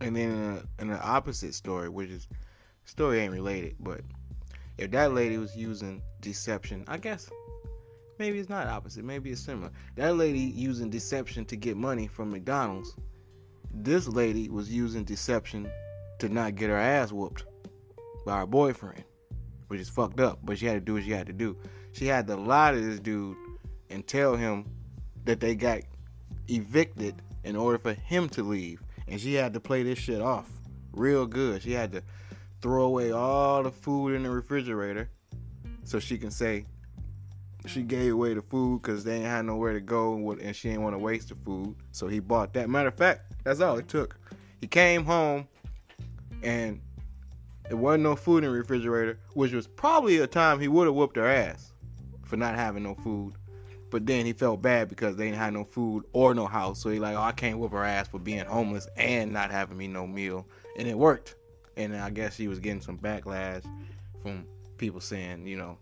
And 0.00 0.14
then 0.14 0.30
in, 0.30 0.42
a, 0.42 0.82
in 0.82 0.88
the 0.88 1.00
opposite 1.00 1.54
story, 1.54 1.88
which 1.88 2.10
is 2.10 2.28
story 2.84 3.20
ain't 3.20 3.32
related, 3.32 3.76
but 3.80 4.00
if 4.78 4.90
that 4.90 5.12
lady 5.12 5.38
was 5.38 5.56
using 5.56 6.02
deception, 6.20 6.84
I 6.88 6.98
guess 6.98 7.30
maybe 8.18 8.38
it's 8.38 8.48
not 8.48 8.66
opposite, 8.66 9.04
maybe 9.04 9.30
it's 9.30 9.40
similar. 9.40 9.70
That 9.96 10.16
lady 10.16 10.40
using 10.40 10.90
deception 10.90 11.44
to 11.46 11.56
get 11.56 11.76
money 11.76 12.06
from 12.06 12.30
McDonald's. 12.30 12.96
This 13.72 14.06
lady 14.06 14.48
was 14.48 14.70
using 14.70 15.04
deception 15.04 15.70
to 16.18 16.28
not 16.28 16.54
get 16.54 16.70
her 16.70 16.76
ass 16.76 17.12
whooped 17.12 17.44
by 18.24 18.38
her 18.38 18.46
boyfriend, 18.46 19.04
which 19.68 19.80
is 19.80 19.88
fucked 19.88 20.20
up. 20.20 20.38
But 20.44 20.58
she 20.58 20.66
had 20.66 20.74
to 20.74 20.80
do 20.80 20.94
what 20.94 21.04
she 21.04 21.10
had 21.10 21.26
to 21.26 21.32
do. 21.32 21.56
She 21.92 22.06
had 22.06 22.26
to 22.28 22.36
lie 22.36 22.72
to 22.72 22.80
this 22.80 23.00
dude 23.00 23.36
and 23.90 24.06
tell 24.06 24.36
him 24.36 24.66
that 25.24 25.40
they 25.40 25.54
got 25.54 25.80
evicted 26.48 27.22
in 27.42 27.56
order 27.56 27.78
for 27.78 27.94
him 27.94 28.28
to 28.30 28.42
leave. 28.42 28.82
And 29.08 29.20
she 29.20 29.34
had 29.34 29.52
to 29.54 29.60
play 29.60 29.82
this 29.82 29.98
shit 29.98 30.20
off 30.20 30.48
real 30.92 31.26
good. 31.26 31.62
She 31.62 31.72
had 31.72 31.92
to 31.92 32.02
throw 32.64 32.84
away 32.84 33.12
all 33.12 33.62
the 33.62 33.70
food 33.70 34.14
in 34.14 34.22
the 34.22 34.30
refrigerator 34.30 35.10
so 35.84 35.98
she 35.98 36.16
can 36.16 36.30
say 36.30 36.64
she 37.66 37.82
gave 37.82 38.14
away 38.14 38.32
the 38.32 38.40
food 38.40 38.80
because 38.80 39.04
they 39.04 39.16
ain't 39.16 39.26
had 39.26 39.44
nowhere 39.44 39.74
to 39.74 39.82
go 39.82 40.14
and 40.30 40.56
she 40.56 40.68
didn't 40.68 40.82
want 40.82 40.94
to 40.94 40.98
waste 40.98 41.28
the 41.28 41.34
food. 41.34 41.76
So 41.92 42.08
he 42.08 42.20
bought 42.20 42.54
that. 42.54 42.70
Matter 42.70 42.88
of 42.88 42.94
fact, 42.94 43.34
that's 43.44 43.60
all 43.60 43.76
it 43.76 43.86
took. 43.86 44.16
He 44.62 44.66
came 44.66 45.04
home 45.04 45.46
and 46.42 46.80
there 47.68 47.76
wasn't 47.76 48.04
no 48.04 48.16
food 48.16 48.44
in 48.44 48.50
the 48.50 48.56
refrigerator, 48.56 49.18
which 49.34 49.52
was 49.52 49.66
probably 49.66 50.16
a 50.16 50.26
time 50.26 50.58
he 50.58 50.68
would 50.68 50.86
have 50.86 50.94
whooped 50.94 51.16
her 51.16 51.28
ass 51.28 51.74
for 52.24 52.38
not 52.38 52.54
having 52.54 52.82
no 52.82 52.94
food. 52.94 53.34
But 53.90 54.06
then 54.06 54.24
he 54.24 54.32
felt 54.32 54.62
bad 54.62 54.88
because 54.88 55.16
they 55.16 55.26
didn't 55.26 55.36
have 55.36 55.52
no 55.52 55.64
food 55.64 56.04
or 56.14 56.32
no 56.32 56.46
house. 56.46 56.80
So 56.80 56.88
he 56.88 56.98
like, 56.98 57.14
oh, 57.14 57.20
I 57.20 57.32
can't 57.32 57.58
whoop 57.58 57.72
her 57.72 57.84
ass 57.84 58.08
for 58.08 58.18
being 58.18 58.46
homeless 58.46 58.88
and 58.96 59.34
not 59.34 59.50
having 59.50 59.76
me 59.76 59.86
no 59.86 60.06
meal. 60.06 60.46
And 60.78 60.88
it 60.88 60.96
worked 60.96 61.34
and 61.76 61.96
I 61.96 62.10
guess 62.10 62.36
she 62.36 62.48
was 62.48 62.58
getting 62.58 62.80
some 62.80 62.98
backlash 62.98 63.64
from 64.22 64.46
people 64.78 65.00
saying, 65.00 65.46
you 65.46 65.56
know, 65.56 65.78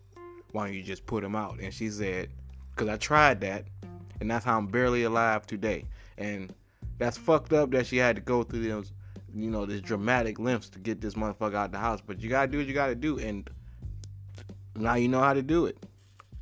why 0.52 0.66
don't 0.66 0.74
you 0.74 0.82
just 0.82 1.06
put 1.06 1.24
him 1.24 1.34
out? 1.34 1.58
And 1.60 1.72
she 1.72 1.88
said, 1.88 2.28
because 2.74 2.88
I 2.88 2.96
tried 2.96 3.40
that, 3.42 3.66
and 4.20 4.30
that's 4.30 4.44
how 4.44 4.58
I'm 4.58 4.66
barely 4.66 5.02
alive 5.04 5.46
today. 5.46 5.84
And 6.18 6.52
that's 6.98 7.16
fucked 7.16 7.52
up 7.52 7.70
that 7.72 7.86
she 7.86 7.96
had 7.96 8.16
to 8.16 8.22
go 8.22 8.42
through 8.42 8.68
those, 8.68 8.92
you 9.34 9.50
know, 9.50 9.66
this 9.66 9.80
dramatic 9.80 10.38
lengths 10.38 10.68
to 10.70 10.78
get 10.78 11.00
this 11.00 11.14
motherfucker 11.14 11.54
out 11.54 11.72
the 11.72 11.78
house. 11.78 12.00
But 12.04 12.20
you 12.20 12.28
gotta 12.28 12.50
do 12.50 12.58
what 12.58 12.66
you 12.66 12.74
gotta 12.74 12.94
do, 12.94 13.18
and 13.18 13.48
now 14.76 14.94
you 14.94 15.08
know 15.08 15.20
how 15.20 15.34
to 15.34 15.42
do 15.42 15.66
it. 15.66 15.78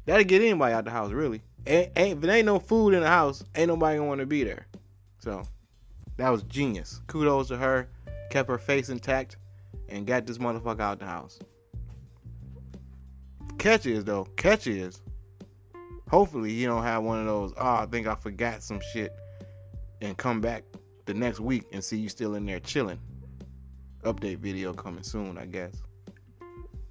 That'll 0.07 0.25
get 0.25 0.43
anybody 0.43 0.75
out 0.75 0.85
the 0.85 0.91
house, 0.91 1.13
really. 1.13 1.43
Ain't, 1.67 1.93
ain't, 1.97 2.17
if 2.17 2.21
there 2.21 2.37
ain't 2.37 2.47
no 2.47 2.59
food 2.59 2.95
in 2.95 3.01
the 3.01 3.09
house, 3.09 3.45
ain't 3.55 3.69
nobody 3.69 3.99
gonna 3.99 4.09
want 4.09 4.21
to 4.21 4.27
be 4.27 4.45
there. 4.45 4.67
So 5.19 5.43
that 6.17 6.31
was 6.31 6.43
genius. 6.45 7.01
Kudos 7.07 7.49
to 7.49 7.57
her. 7.57 7.89
Kept 8.31 8.49
her 8.49 8.59
face 8.59 8.89
intact 8.89 9.37
and 9.89 10.07
got 10.07 10.25
this 10.25 10.39
motherfucker 10.39 10.81
out 10.81 11.01
the 11.01 11.05
house. 11.05 11.39
Catch 13.59 13.87
is 13.87 14.05
though, 14.05 14.25
catch 14.37 14.67
is. 14.67 15.03
Hopefully 16.09 16.55
he 16.55 16.65
don't 16.65 16.83
have 16.83 17.03
one 17.03 17.21
of 17.21 17.27
those. 17.27 17.53
Oh, 17.57 17.75
I 17.75 17.87
think 17.87 18.07
I 18.07 18.15
forgot 18.15 18.63
some 18.63 18.81
shit, 18.93 19.13
and 20.01 20.17
come 20.17 20.41
back 20.41 20.65
the 21.05 21.15
next 21.15 21.41
week 21.41 21.65
and 21.73 21.85
see 21.85 21.99
you 21.99 22.09
still 22.09 22.37
in 22.37 22.47
there 22.47 22.61
chilling. 22.61 22.99
Update 24.03 24.39
video 24.39 24.73
coming 24.73 25.03
soon, 25.03 25.37
I 25.37 25.47
guess. 25.47 25.75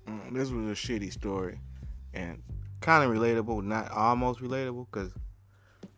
Mm, 0.07 0.33
this 0.33 0.51
was 0.51 0.67
a 0.67 0.73
shitty 0.73 1.11
story, 1.11 1.59
and 2.13 2.41
kind 2.81 3.03
of 3.03 3.17
relatable, 3.17 3.63
not 3.63 3.91
almost 3.91 4.41
relatable, 4.41 4.87
because 4.91 5.11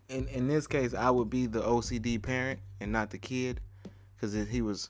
in 0.07 0.27
in 0.29 0.47
this 0.47 0.67
case 0.67 0.93
I 0.93 1.09
would 1.09 1.29
be 1.29 1.47
the 1.47 1.61
OCD 1.61 2.21
parent 2.21 2.59
and 2.79 2.91
not 2.91 3.09
the 3.09 3.17
kid, 3.17 3.59
because 4.15 4.33
he 4.47 4.61
was 4.61 4.89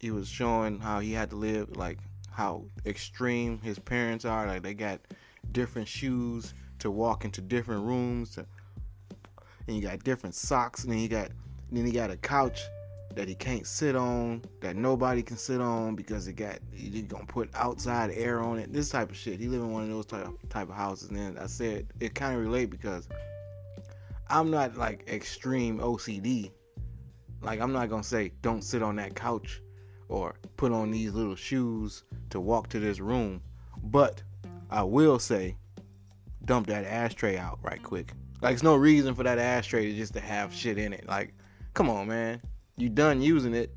he 0.00 0.10
was 0.10 0.28
showing 0.28 0.80
how 0.80 0.98
he 0.98 1.12
had 1.12 1.30
to 1.30 1.36
live 1.36 1.76
like 1.76 1.98
how 2.30 2.64
extreme 2.86 3.60
his 3.60 3.78
parents 3.78 4.24
are 4.24 4.46
like 4.46 4.62
they 4.62 4.74
got 4.74 5.00
different 5.52 5.86
shoes 5.86 6.54
to 6.78 6.90
walk 6.90 7.24
into 7.24 7.40
different 7.40 7.84
rooms 7.84 8.30
to, 8.30 8.46
and 9.66 9.76
you 9.76 9.82
got 9.82 10.02
different 10.02 10.34
socks 10.34 10.84
and 10.84 10.92
then 10.92 10.98
you 10.98 11.08
got 11.08 11.30
then 11.70 11.84
he 11.86 11.92
got 11.92 12.10
a 12.10 12.16
couch 12.16 12.62
that 13.14 13.26
he 13.26 13.34
can't 13.34 13.66
sit 13.66 13.96
on, 13.96 14.42
that 14.60 14.76
nobody 14.76 15.22
can 15.22 15.36
sit 15.36 15.60
on 15.60 15.96
because 15.96 16.28
it 16.28 16.34
got 16.34 16.58
you 16.72 17.02
gonna 17.02 17.26
put 17.26 17.50
outside 17.54 18.10
air 18.12 18.40
on 18.40 18.58
it. 18.58 18.72
This 18.72 18.90
type 18.90 19.10
of 19.10 19.16
shit. 19.16 19.40
He 19.40 19.48
live 19.48 19.62
in 19.62 19.72
one 19.72 19.82
of 19.82 19.88
those 19.88 20.06
type 20.06 20.28
type 20.48 20.68
of 20.68 20.74
houses. 20.74 21.10
And 21.10 21.18
then 21.18 21.38
I 21.38 21.46
said 21.46 21.86
it 21.98 22.14
kind 22.14 22.36
of 22.36 22.40
relate 22.40 22.70
because 22.70 23.08
I'm 24.28 24.50
not 24.50 24.76
like 24.76 25.08
extreme 25.08 25.78
OCD. 25.80 26.52
Like 27.42 27.60
I'm 27.60 27.72
not 27.72 27.90
gonna 27.90 28.04
say 28.04 28.32
don't 28.42 28.62
sit 28.62 28.82
on 28.82 28.96
that 28.96 29.14
couch 29.14 29.60
or 30.10 30.34
put 30.56 30.72
on 30.72 30.90
these 30.90 31.14
little 31.14 31.36
shoes 31.36 32.02
to 32.28 32.40
walk 32.40 32.68
to 32.68 32.80
this 32.80 33.00
room, 33.00 33.40
but 33.84 34.22
I 34.68 34.82
will 34.82 35.18
say 35.18 35.56
dump 36.44 36.66
that 36.66 36.84
ashtray 36.84 37.38
out 37.38 37.58
right 37.62 37.82
quick. 37.82 38.12
Like 38.42 38.54
it's 38.54 38.62
no 38.62 38.74
reason 38.74 39.14
for 39.14 39.22
that 39.22 39.38
ashtray 39.38 39.86
to 39.86 39.96
just 39.96 40.12
to 40.14 40.20
have 40.20 40.52
shit 40.52 40.78
in 40.78 40.92
it. 40.92 41.06
Like, 41.06 41.32
come 41.74 41.88
on, 41.88 42.08
man. 42.08 42.42
You 42.76 42.88
done 42.88 43.22
using 43.22 43.54
it, 43.54 43.72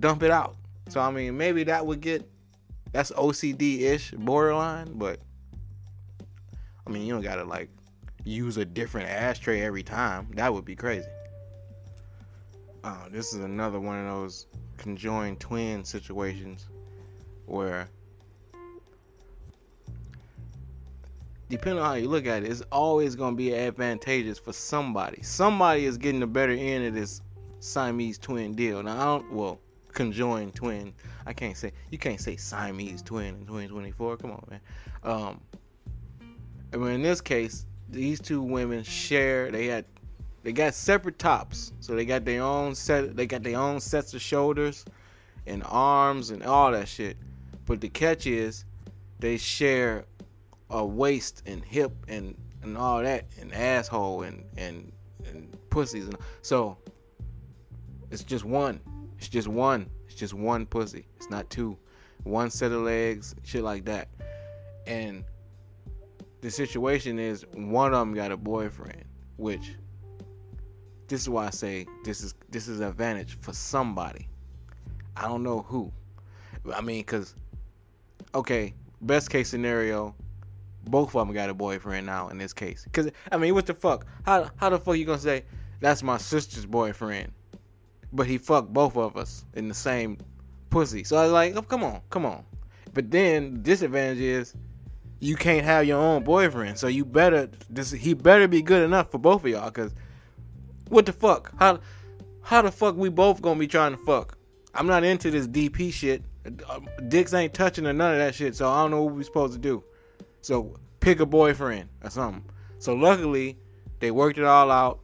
dump 0.00 0.22
it 0.22 0.30
out. 0.30 0.56
So 0.88 1.00
I 1.00 1.10
mean, 1.10 1.36
maybe 1.36 1.64
that 1.64 1.86
would 1.86 2.00
get 2.00 2.28
that's 2.92 3.12
OCD-ish, 3.12 4.12
borderline, 4.12 4.92
but 4.94 5.20
I 6.86 6.90
mean, 6.90 7.06
you 7.06 7.12
don't 7.12 7.22
gotta 7.22 7.44
like 7.44 7.70
use 8.24 8.56
a 8.56 8.64
different 8.64 9.08
ashtray 9.08 9.60
every 9.60 9.82
time. 9.82 10.28
That 10.34 10.52
would 10.52 10.64
be 10.64 10.74
crazy. 10.74 11.06
Uh, 12.86 13.08
this 13.10 13.34
is 13.34 13.40
another 13.40 13.80
one 13.80 13.98
of 13.98 14.06
those 14.06 14.46
conjoined 14.76 15.40
twin 15.40 15.84
situations 15.84 16.68
where 17.46 17.88
depending 21.48 21.82
on 21.82 21.84
how 21.90 21.94
you 21.94 22.08
look 22.08 22.26
at 22.26 22.44
it, 22.44 22.48
it's 22.48 22.62
always 22.70 23.16
going 23.16 23.32
to 23.32 23.36
be 23.36 23.52
advantageous 23.52 24.38
for 24.38 24.52
somebody. 24.52 25.20
Somebody 25.20 25.84
is 25.84 25.98
getting 25.98 26.20
the 26.20 26.28
better 26.28 26.52
end 26.52 26.86
of 26.86 26.94
this 26.94 27.22
Siamese 27.58 28.18
twin 28.18 28.54
deal. 28.54 28.80
Now, 28.84 29.00
I 29.00 29.04
don't, 29.04 29.32
well, 29.32 29.58
conjoined 29.92 30.54
twin. 30.54 30.94
I 31.26 31.32
can't 31.32 31.56
say, 31.56 31.72
you 31.90 31.98
can't 31.98 32.20
say 32.20 32.36
Siamese 32.36 33.02
twin 33.02 33.34
in 33.34 33.46
2024. 33.46 34.16
Come 34.18 34.30
on, 34.30 34.46
man. 34.48 34.60
Um, 35.02 35.40
I 36.72 36.76
mean, 36.76 36.92
in 36.92 37.02
this 37.02 37.20
case, 37.20 37.66
these 37.88 38.20
two 38.20 38.40
women 38.40 38.84
share, 38.84 39.50
they 39.50 39.66
had, 39.66 39.86
they 40.46 40.52
got 40.52 40.74
separate 40.74 41.18
tops. 41.18 41.72
So 41.80 41.96
they 41.96 42.04
got 42.04 42.24
their 42.24 42.40
own 42.40 42.76
set, 42.76 43.16
they 43.16 43.26
got 43.26 43.42
their 43.42 43.58
own 43.58 43.80
sets 43.80 44.14
of 44.14 44.22
shoulders 44.22 44.84
and 45.44 45.64
arms 45.66 46.30
and 46.30 46.40
all 46.44 46.70
that 46.70 46.86
shit. 46.86 47.16
But 47.64 47.80
the 47.80 47.88
catch 47.88 48.28
is, 48.28 48.64
they 49.18 49.38
share 49.38 50.04
a 50.70 50.86
waist 50.86 51.42
and 51.46 51.64
hip 51.64 51.90
and 52.06 52.36
and 52.62 52.78
all 52.78 53.02
that 53.02 53.24
and 53.40 53.52
asshole 53.52 54.22
and 54.22 54.44
and 54.56 54.92
and 55.26 55.52
pussies 55.68 56.04
and 56.04 56.16
so 56.42 56.78
it's 58.12 58.22
just 58.22 58.44
one. 58.44 58.78
It's 59.18 59.28
just 59.28 59.48
one. 59.48 59.90
It's 60.06 60.14
just 60.14 60.32
one 60.32 60.64
pussy. 60.64 61.08
It's 61.16 61.28
not 61.28 61.50
two. 61.50 61.76
One 62.22 62.50
set 62.50 62.70
of 62.70 62.82
legs 62.82 63.34
shit 63.42 63.64
like 63.64 63.84
that. 63.86 64.06
And 64.86 65.24
the 66.40 66.52
situation 66.52 67.18
is 67.18 67.44
one 67.52 67.92
of 67.92 67.98
them 67.98 68.14
got 68.14 68.30
a 68.30 68.36
boyfriend 68.36 69.02
which 69.38 69.72
this 71.08 71.20
is 71.20 71.28
why 71.28 71.46
i 71.46 71.50
say 71.50 71.86
this 72.04 72.22
is 72.22 72.34
this 72.50 72.68
is 72.68 72.80
an 72.80 72.88
advantage 72.88 73.38
for 73.40 73.52
somebody 73.52 74.28
i 75.16 75.22
don't 75.22 75.42
know 75.42 75.60
who 75.62 75.92
i 76.74 76.80
mean 76.80 77.00
because 77.00 77.34
okay 78.34 78.74
best 79.00 79.30
case 79.30 79.48
scenario 79.48 80.14
both 80.88 81.14
of 81.14 81.26
them 81.26 81.34
got 81.34 81.50
a 81.50 81.54
boyfriend 81.54 82.06
now 82.06 82.28
in 82.28 82.38
this 82.38 82.52
case. 82.52 82.86
Cause 82.92 83.10
I 83.30 83.36
mean, 83.36 83.54
what 83.54 83.66
the 83.66 83.74
fuck? 83.74 84.06
How 84.24 84.50
how 84.56 84.70
the 84.70 84.78
fuck 84.78 84.96
you 84.96 85.04
gonna 85.04 85.18
say 85.18 85.44
that's 85.80 86.02
my 86.02 86.16
sister's 86.16 86.66
boyfriend, 86.66 87.32
but 88.12 88.26
he 88.26 88.38
fucked 88.38 88.72
both 88.72 88.96
of 88.96 89.16
us 89.16 89.44
in 89.54 89.68
the 89.68 89.74
same 89.74 90.18
pussy? 90.70 91.04
So 91.04 91.16
I 91.16 91.24
was 91.24 91.32
like, 91.32 91.56
oh, 91.56 91.62
come 91.62 91.84
on, 91.84 92.00
come 92.10 92.24
on. 92.24 92.44
But 92.94 93.10
then 93.10 93.62
disadvantage 93.62 94.20
is 94.20 94.54
you 95.20 95.36
can't 95.36 95.64
have 95.64 95.86
your 95.86 95.98
own 95.98 96.24
boyfriend, 96.24 96.78
so 96.78 96.86
you 96.86 97.04
better 97.04 97.50
this 97.68 97.90
he 97.90 98.14
better 98.14 98.48
be 98.48 98.62
good 98.62 98.82
enough 98.82 99.10
for 99.10 99.18
both 99.18 99.44
of 99.44 99.50
y'all. 99.50 99.70
Cause 99.70 99.94
what 100.88 101.06
the 101.06 101.12
fuck? 101.12 101.52
How 101.58 101.80
how 102.42 102.62
the 102.62 102.70
fuck 102.70 102.96
we 102.96 103.08
both 103.08 103.42
gonna 103.42 103.58
be 103.58 103.66
trying 103.66 103.92
to 103.92 103.98
fuck? 103.98 104.38
I'm 104.74 104.86
not 104.86 105.04
into 105.04 105.30
this 105.30 105.46
DP 105.46 105.92
shit. 105.92 106.22
Dicks 107.08 107.34
ain't 107.34 107.54
touching 107.54 107.86
or 107.86 107.92
none 107.92 108.12
of 108.12 108.18
that 108.18 108.34
shit, 108.34 108.54
so 108.54 108.68
I 108.68 108.82
don't 108.82 108.90
know 108.90 109.02
what 109.02 109.14
we 109.14 109.24
supposed 109.24 109.54
to 109.54 109.58
do. 109.58 109.82
So 110.42 110.76
pick 111.00 111.20
a 111.20 111.26
boyfriend 111.26 111.88
or 112.04 112.10
something. 112.10 112.44
So 112.78 112.94
luckily, 112.94 113.58
they 113.98 114.10
worked 114.10 114.38
it 114.38 114.44
all 114.44 114.70
out. 114.70 115.00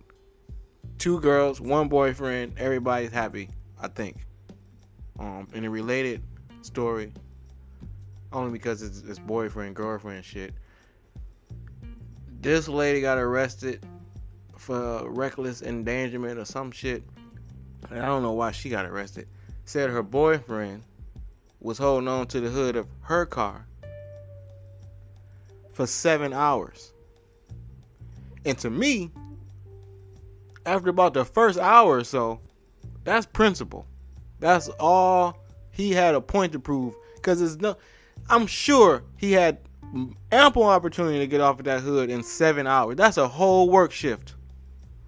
Two 0.98 1.20
girls, 1.20 1.60
one 1.60 1.88
boyfriend. 1.88 2.58
Everybody's 2.58 3.10
happy, 3.10 3.48
I 3.80 3.88
think. 3.88 4.18
Um, 5.18 5.48
in 5.52 5.64
a 5.64 5.70
related 5.70 6.22
story, 6.60 7.12
only 8.32 8.52
because 8.52 8.82
it's, 8.82 9.00
it's 9.00 9.18
boyfriend 9.18 9.74
girlfriend 9.74 10.24
shit. 10.24 10.54
This 12.40 12.68
lady 12.68 13.00
got 13.00 13.18
arrested 13.18 13.84
for 14.62 15.10
reckless 15.10 15.60
endangerment 15.60 16.38
or 16.38 16.44
some 16.44 16.70
shit. 16.70 17.02
I 17.90 17.96
don't 17.96 18.22
know 18.22 18.32
why 18.32 18.52
she 18.52 18.68
got 18.68 18.86
arrested. 18.86 19.26
Said 19.64 19.90
her 19.90 20.04
boyfriend 20.04 20.84
was 21.58 21.78
holding 21.78 22.06
on 22.06 22.28
to 22.28 22.40
the 22.40 22.48
hood 22.48 22.76
of 22.76 22.86
her 23.00 23.26
car 23.26 23.66
for 25.72 25.86
seven 25.86 26.32
hours. 26.32 26.92
And 28.44 28.56
to 28.58 28.70
me, 28.70 29.10
after 30.64 30.90
about 30.90 31.14
the 31.14 31.24
first 31.24 31.58
hour 31.58 31.96
or 31.96 32.04
so, 32.04 32.40
that's 33.02 33.26
principle. 33.26 33.84
That's 34.38 34.68
all 34.78 35.38
he 35.72 35.90
had 35.90 36.14
a 36.14 36.20
point 36.20 36.52
to 36.52 36.60
prove. 36.60 36.94
Cause 37.22 37.40
it's 37.40 37.56
no, 37.56 37.76
I'm 38.30 38.46
sure 38.46 39.02
he 39.16 39.32
had 39.32 39.58
ample 40.30 40.64
opportunity 40.64 41.18
to 41.18 41.26
get 41.26 41.40
off 41.40 41.58
of 41.58 41.64
that 41.64 41.80
hood 41.80 42.10
in 42.10 42.22
seven 42.22 42.68
hours. 42.68 42.94
That's 42.94 43.16
a 43.16 43.26
whole 43.26 43.68
work 43.68 43.90
shift. 43.90 44.36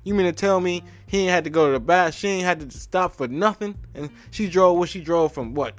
You 0.04 0.14
mean 0.14 0.26
to 0.26 0.32
tell 0.32 0.60
me 0.60 0.84
he 1.06 1.20
ain't 1.20 1.30
had 1.30 1.44
to 1.44 1.50
go 1.50 1.66
to 1.66 1.72
the 1.72 1.80
bath? 1.80 2.14
She 2.14 2.28
ain't 2.28 2.44
had 2.44 2.60
to 2.60 2.78
stop 2.78 3.16
for 3.16 3.26
nothing, 3.26 3.74
and 3.94 4.10
she 4.30 4.48
drove 4.48 4.78
what 4.78 4.90
she 4.90 5.00
drove 5.00 5.32
from 5.32 5.54
what 5.54 5.74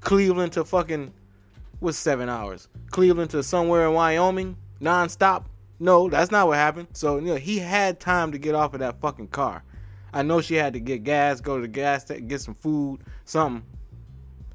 Cleveland 0.00 0.52
to 0.52 0.64
fucking 0.64 1.12
was 1.80 1.96
seven 1.96 2.28
hours. 2.28 2.68
Cleveland 2.90 3.30
to 3.30 3.42
somewhere 3.42 3.86
in 3.86 3.94
Wyoming, 3.94 4.56
nonstop. 4.80 5.44
No, 5.78 6.08
that's 6.08 6.32
not 6.32 6.48
what 6.48 6.56
happened. 6.56 6.88
So 6.92 7.16
you 7.16 7.26
know, 7.26 7.36
he 7.36 7.58
had 7.58 8.00
time 8.00 8.32
to 8.32 8.38
get 8.38 8.54
off 8.54 8.74
of 8.74 8.80
that 8.80 9.00
fucking 9.00 9.28
car. 9.28 9.62
I 10.12 10.22
know 10.22 10.40
she 10.40 10.56
had 10.56 10.72
to 10.72 10.80
get 10.80 11.04
gas, 11.04 11.40
go 11.40 11.56
to 11.56 11.62
the 11.62 11.68
gas 11.68 12.02
station, 12.02 12.26
get 12.26 12.40
some 12.40 12.54
food, 12.54 13.00
something. 13.24 13.64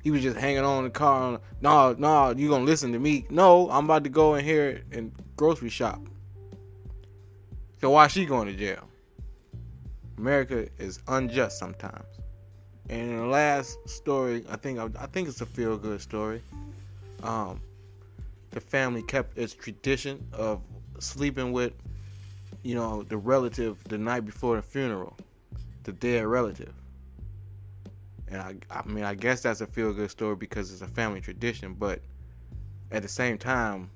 He 0.04 0.12
was 0.12 0.22
just 0.22 0.38
hanging 0.38 0.64
on 0.64 0.84
the 0.84 0.90
car. 0.90 1.40
No, 1.62 1.96
no, 1.98 2.32
you 2.36 2.50
gonna 2.50 2.66
listen 2.66 2.92
to 2.92 3.00
me? 3.00 3.26
No, 3.30 3.70
I'm 3.72 3.86
about 3.86 4.04
to 4.04 4.10
go 4.10 4.36
in 4.36 4.44
here 4.44 4.84
and 4.92 5.12
grocery 5.38 5.70
shop. 5.70 6.02
So 7.82 7.90
why 7.90 8.08
she 8.08 8.26
going 8.26 8.48
to 8.48 8.54
jail? 8.54 8.88
America 10.18 10.68
is 10.78 11.00
unjust 11.08 11.58
sometimes. 11.60 12.06
And 12.90 13.02
in 13.02 13.18
the 13.18 13.26
last 13.26 13.78
story, 13.90 14.46
I 14.50 14.56
think 14.58 14.80
I 14.80 15.06
think 15.08 15.28
it's 15.28 15.42
a 15.42 15.46
feel 15.46 15.78
good 15.78 16.02
story 16.02 16.42
um, 17.24 17.62
the 18.52 18.60
family 18.60 19.02
kept 19.02 19.38
its 19.38 19.54
tradition 19.54 20.26
of 20.32 20.62
sleeping 21.00 21.52
with, 21.52 21.74
you 22.64 22.76
know, 22.76 23.04
the 23.04 23.18
relative 23.18 23.84
the 23.86 23.98
night 23.98 24.26
before 24.26 24.56
the 24.56 24.62
funeral, 24.62 25.18
the 25.84 25.92
dead 25.92 26.26
relative. 26.26 26.74
And 28.28 28.42
I, 28.42 28.56
I 28.72 28.86
mean, 28.86 29.04
I 29.04 29.14
guess 29.14 29.42
that's 29.42 29.62
a 29.62 29.68
feel 29.68 29.94
good 29.94 30.10
story 30.10 30.36
because 30.36 30.72
it's 30.72 30.82
a 30.82 30.88
family 30.88 31.22
tradition, 31.22 31.74
but 31.74 32.02
at 32.92 33.02
the 33.02 33.08
same 33.08 33.38
time, 33.38 33.90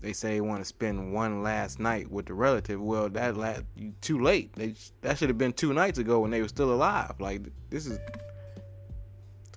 they 0.00 0.12
say 0.12 0.34
they 0.34 0.40
want 0.40 0.60
to 0.60 0.64
spend 0.64 1.12
one 1.12 1.42
last 1.42 1.80
night 1.80 2.10
with 2.10 2.26
the 2.26 2.34
relative. 2.34 2.80
Well, 2.80 3.08
that 3.10 3.36
last 3.36 3.62
too 4.00 4.20
late. 4.20 4.52
They 4.54 4.74
that 5.00 5.18
should 5.18 5.28
have 5.28 5.38
been 5.38 5.52
two 5.52 5.72
nights 5.72 5.98
ago 5.98 6.20
when 6.20 6.30
they 6.30 6.42
were 6.42 6.48
still 6.48 6.72
alive. 6.72 7.14
Like 7.18 7.42
this 7.70 7.86
is 7.86 7.98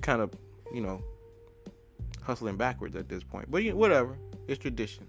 kind 0.02 0.21
of 0.21 0.32
you 0.73 0.82
know 0.82 1.04
hustling 2.21 2.58
backwards 2.58 2.95
at 2.95 3.10
this 3.10 3.23
point. 3.23 3.52
But 3.52 3.63
whatever, 3.73 4.17
it's 4.47 4.60
tradition. 4.60 5.08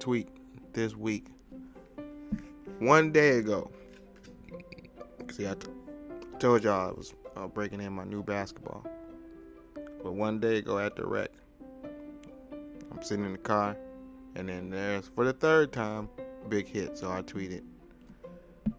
Tweet 0.00 0.28
this 0.72 0.96
week. 0.96 1.26
One 2.78 3.12
day 3.12 3.38
ago, 3.38 3.70
see, 5.30 5.46
I 5.46 5.54
t- 5.54 5.68
told 6.38 6.64
y'all 6.64 6.88
I 6.88 6.92
was 6.92 7.14
uh, 7.36 7.46
breaking 7.46 7.82
in 7.82 7.92
my 7.92 8.04
new 8.04 8.22
basketball. 8.22 8.86
But 10.02 10.14
one 10.14 10.40
day 10.40 10.56
ago 10.56 10.78
at 10.78 10.96
the 10.96 11.06
rec, 11.06 11.30
I'm 12.90 13.02
sitting 13.02 13.26
in 13.26 13.32
the 13.32 13.38
car, 13.38 13.76
and 14.34 14.48
then 14.48 14.70
there's 14.70 15.08
for 15.08 15.26
the 15.26 15.34
third 15.34 15.72
time, 15.72 16.08
big 16.48 16.66
hit. 16.66 16.96
So 16.96 17.12
I 17.12 17.20
tweeted, 17.20 17.62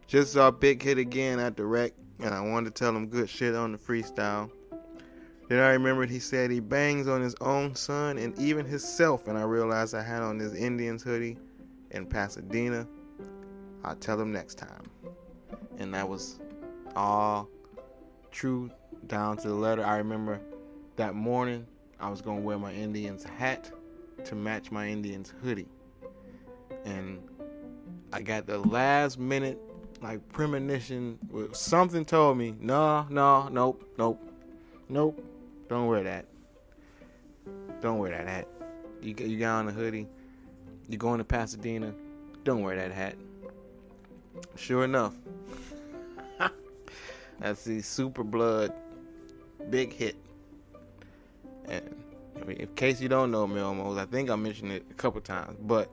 just 0.07 0.33
saw 0.33 0.49
big 0.49 0.81
hit 0.81 0.97
again 0.97 1.39
at 1.39 1.55
the 1.55 1.65
rec, 1.65 1.93
and 2.19 2.33
I 2.33 2.41
wanted 2.41 2.75
to 2.75 2.83
tell 2.83 2.95
him 2.95 3.07
good 3.07 3.29
shit 3.29 3.53
on 3.53 3.71
the 3.71 3.77
freestyle. 3.77 4.49
Then 5.51 5.59
I 5.59 5.73
remembered 5.73 6.09
he 6.09 6.19
said 6.19 6.49
he 6.49 6.61
bangs 6.61 7.09
on 7.09 7.21
his 7.21 7.35
own 7.41 7.75
son 7.75 8.17
and 8.17 8.39
even 8.39 8.65
himself, 8.65 9.27
and 9.27 9.37
I 9.37 9.41
realized 9.41 9.93
I 9.93 10.01
had 10.01 10.21
on 10.21 10.37
this 10.37 10.53
Indians 10.53 11.03
hoodie 11.03 11.37
in 11.89 12.05
Pasadena. 12.05 12.87
I'll 13.83 13.97
tell 13.97 14.17
him 14.17 14.31
next 14.31 14.55
time. 14.55 14.83
And 15.77 15.93
that 15.93 16.07
was 16.07 16.39
all 16.95 17.49
true 18.31 18.71
down 19.07 19.35
to 19.39 19.49
the 19.49 19.53
letter. 19.53 19.83
I 19.83 19.97
remember 19.97 20.39
that 20.95 21.15
morning 21.15 21.67
I 21.99 22.09
was 22.09 22.21
gonna 22.21 22.39
wear 22.39 22.57
my 22.57 22.71
Indians 22.71 23.25
hat 23.25 23.69
to 24.23 24.35
match 24.35 24.71
my 24.71 24.87
Indians 24.87 25.33
hoodie. 25.43 25.67
And 26.85 27.19
I 28.13 28.21
got 28.21 28.47
the 28.47 28.59
last 28.59 29.19
minute 29.19 29.59
like 30.01 30.25
premonition 30.29 31.19
something 31.51 32.05
told 32.05 32.37
me, 32.37 32.55
no, 32.61 33.05
no, 33.09 33.49
nope, 33.49 33.83
nope, 33.97 34.17
nope, 34.87 35.21
don't 35.71 35.87
wear 35.87 36.03
that. 36.03 36.25
Don't 37.79 37.97
wear 37.97 38.11
that 38.11 38.27
hat. 38.27 38.47
You 39.01 39.15
you 39.17 39.39
got 39.39 39.59
on 39.59 39.69
a 39.69 39.71
hoodie. 39.71 40.05
You 40.89 40.97
going 40.97 41.19
to 41.19 41.23
Pasadena. 41.23 41.93
Don't 42.43 42.61
wear 42.61 42.75
that 42.75 42.91
hat. 42.91 43.15
Sure 44.57 44.83
enough, 44.83 45.13
that's 47.39 47.63
the 47.63 47.81
Super 47.81 48.23
Blood 48.23 48.73
big 49.69 49.93
hit. 49.93 50.17
And 51.69 51.95
I 52.41 52.43
mean, 52.43 52.57
in 52.57 52.67
case 52.75 52.99
you 52.99 53.07
don't 53.07 53.31
know 53.31 53.47
Melmos, 53.47 53.97
I 53.97 54.05
think 54.05 54.29
I 54.29 54.35
mentioned 54.35 54.73
it 54.73 54.85
a 54.91 54.93
couple 54.95 55.21
times, 55.21 55.57
but 55.61 55.89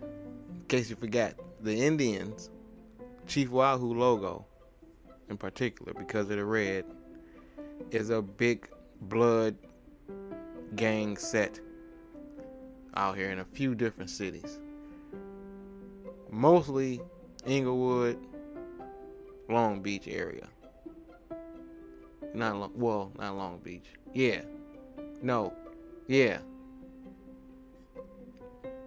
in 0.00 0.64
case 0.68 0.88
you 0.88 0.94
forgot, 0.96 1.34
the 1.60 1.74
Indians, 1.74 2.50
Chief 3.26 3.50
Wahoo 3.50 3.94
logo 3.94 4.44
in 5.28 5.36
particular, 5.36 5.92
because 5.92 6.30
of 6.30 6.36
the 6.36 6.44
red, 6.44 6.84
is 7.90 8.10
a 8.10 8.22
big 8.22 8.68
blood 9.08 9.56
gang 10.76 11.16
set 11.16 11.60
out 12.94 13.16
here 13.16 13.30
in 13.30 13.38
a 13.38 13.44
few 13.44 13.74
different 13.74 14.10
cities. 14.10 14.58
Mostly 16.30 17.00
Inglewood, 17.46 18.18
Long 19.48 19.82
Beach 19.82 20.08
area. 20.08 20.48
Not 22.34 22.56
long, 22.56 22.72
well, 22.74 23.12
not 23.18 23.36
Long 23.36 23.58
Beach. 23.58 23.86
Yeah. 24.14 24.42
No. 25.20 25.52
Yeah. 26.06 26.38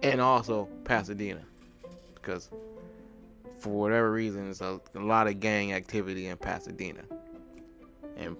And 0.02 0.20
also 0.20 0.68
Pasadena. 0.84 1.42
Because 2.14 2.50
for 3.58 3.70
whatever 3.70 4.10
reason, 4.10 4.44
there's 4.44 4.60
a, 4.60 4.80
a 4.94 5.00
lot 5.00 5.28
of 5.28 5.38
gang 5.40 5.72
activity 5.72 6.26
in 6.26 6.36
Pasadena. 6.36 7.02
And 8.16 8.36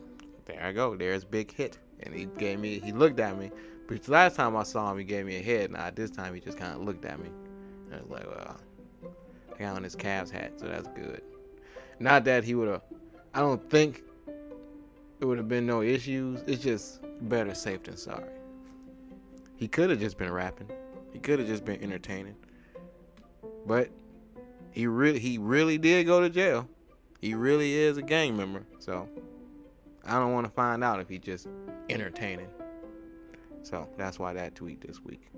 there 0.46 0.62
I 0.62 0.72
go. 0.72 0.96
There's 0.96 1.24
Big 1.24 1.52
Hit. 1.52 1.78
And 2.00 2.14
he 2.14 2.26
gave 2.26 2.58
me, 2.58 2.78
he 2.78 2.92
looked 2.92 3.20
at 3.20 3.38
me. 3.38 3.50
The 3.88 4.10
last 4.10 4.36
time 4.36 4.56
I 4.56 4.64
saw 4.64 4.90
him, 4.90 4.98
he 4.98 5.04
gave 5.04 5.26
me 5.26 5.36
a 5.36 5.42
head 5.42 5.70
nod. 5.70 5.96
This 5.96 6.10
time 6.10 6.34
he 6.34 6.40
just 6.40 6.58
kind 6.58 6.74
of 6.74 6.82
looked 6.82 7.04
at 7.04 7.18
me. 7.20 7.30
And 7.86 7.94
I 7.94 8.02
was 8.02 8.10
like, 8.10 8.26
well, 8.26 8.56
I 9.54 9.58
got 9.58 9.76
on 9.76 9.82
his 9.82 9.96
Cavs 9.96 10.30
hat, 10.30 10.52
so 10.56 10.66
that's 10.66 10.88
good. 10.88 11.22
Not 11.98 12.24
that 12.24 12.44
he 12.44 12.54
would 12.54 12.68
have, 12.68 12.82
I 13.32 13.40
don't 13.40 13.70
think 13.70 14.02
it 15.20 15.24
would 15.24 15.38
have 15.38 15.48
been 15.48 15.66
no 15.66 15.82
issues. 15.82 16.42
It's 16.46 16.62
just 16.62 17.00
better 17.28 17.54
safe 17.54 17.84
than 17.84 17.96
sorry. 17.96 18.30
He 19.56 19.68
could 19.68 19.88
have 19.88 20.00
just 20.00 20.18
been 20.18 20.32
rapping. 20.32 20.70
He 21.12 21.18
could 21.18 21.38
have 21.38 21.48
just 21.48 21.64
been 21.64 21.82
entertaining. 21.82 22.36
But 23.66 23.88
he 24.72 24.86
really 24.86 25.18
he 25.18 25.38
really 25.38 25.78
did 25.78 26.06
go 26.06 26.20
to 26.20 26.28
jail. 26.28 26.68
He 27.20 27.34
really 27.34 27.72
is 27.74 27.96
a 27.96 28.02
gang 28.02 28.36
member. 28.36 28.64
So 28.78 29.08
I 30.08 30.20
don't 30.20 30.32
want 30.32 30.46
to 30.46 30.52
find 30.52 30.84
out 30.84 31.00
if 31.00 31.08
he's 31.08 31.20
just 31.20 31.48
entertaining. 31.90 32.48
So 33.62 33.88
that's 33.96 34.20
why 34.20 34.32
that 34.34 34.54
tweet 34.54 34.80
this 34.80 35.00
week. 35.02 35.28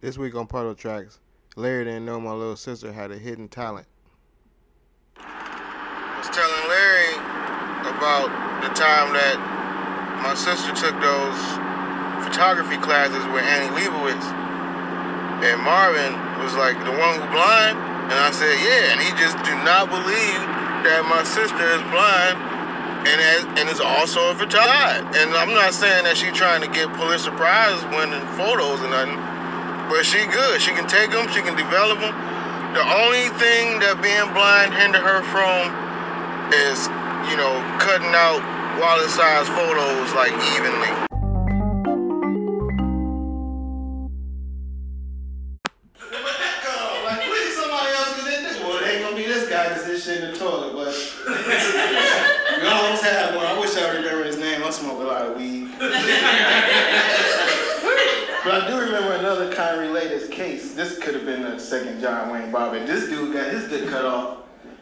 This 0.00 0.16
week 0.16 0.34
on 0.34 0.46
Puddle 0.46 0.74
Tracks, 0.74 1.20
Larry 1.56 1.84
didn't 1.84 2.06
know 2.06 2.18
my 2.20 2.32
little 2.32 2.56
sister 2.56 2.92
had 2.92 3.10
a 3.10 3.18
hidden 3.18 3.48
talent. 3.48 3.86
I 5.16 6.16
was 6.18 6.28
telling 6.30 6.68
Larry 6.68 7.14
about 7.88 8.62
the 8.62 8.68
time 8.74 9.12
that 9.12 9.36
my 10.22 10.34
sister 10.34 10.72
took 10.72 10.98
those 11.00 11.36
photography 12.24 12.78
classes 12.78 13.24
with 13.26 13.44
Annie 13.44 13.68
Leibovitz. 13.76 14.43
And 15.44 15.60
Marvin 15.60 16.16
was 16.40 16.56
like, 16.56 16.72
the 16.88 16.94
one 16.96 17.20
who 17.20 17.28
blind? 17.28 17.76
And 18.08 18.16
I 18.16 18.32
said, 18.32 18.56
yeah. 18.64 18.96
And 18.96 18.98
he 19.04 19.12
just 19.20 19.36
do 19.44 19.52
not 19.60 19.92
believe 19.92 20.40
that 20.88 21.04
my 21.04 21.20
sister 21.20 21.64
is 21.76 21.84
blind 21.92 22.40
and 23.04 23.18
as, 23.20 23.44
and 23.60 23.68
is 23.68 23.80
also 23.80 24.32
a 24.32 24.34
photographer. 24.34 25.04
And 25.20 25.36
I'm 25.36 25.52
not 25.52 25.76
saying 25.76 26.08
that 26.08 26.16
she 26.16 26.32
trying 26.32 26.64
to 26.64 26.70
get 26.72 26.88
Pulitzer 26.96 27.32
Prize 27.36 27.76
winning 27.92 28.24
photos 28.40 28.80
or 28.80 28.88
nothing, 28.88 29.20
but 29.92 30.08
she 30.08 30.24
good. 30.32 30.64
She 30.64 30.72
can 30.72 30.88
take 30.88 31.12
them. 31.12 31.28
She 31.28 31.44
can 31.44 31.56
develop 31.60 32.00
them. 32.00 32.16
The 32.72 32.84
only 33.04 33.28
thing 33.36 33.84
that 33.84 34.00
being 34.00 34.32
blind 34.32 34.72
hinder 34.72 35.04
her 35.04 35.20
from 35.28 35.68
is, 36.56 36.88
you 37.28 37.36
know, 37.36 37.52
cutting 37.84 38.16
out 38.16 38.40
wallet-sized 38.80 39.52
photos 39.52 40.08
like 40.16 40.32
evenly. 40.56 41.13
Could 61.54 61.62
have 61.62 61.84
been 61.84 61.94
the 61.94 61.98
second 61.98 62.00
John 62.00 62.30
Wayne 62.30 62.52
Bobbitt. 62.52 62.86
This 62.86 63.08
dude 63.08 63.32
got 63.32 63.50
his 63.50 63.68
dick 63.68 63.88
cut 63.88 64.04
off 64.04 64.38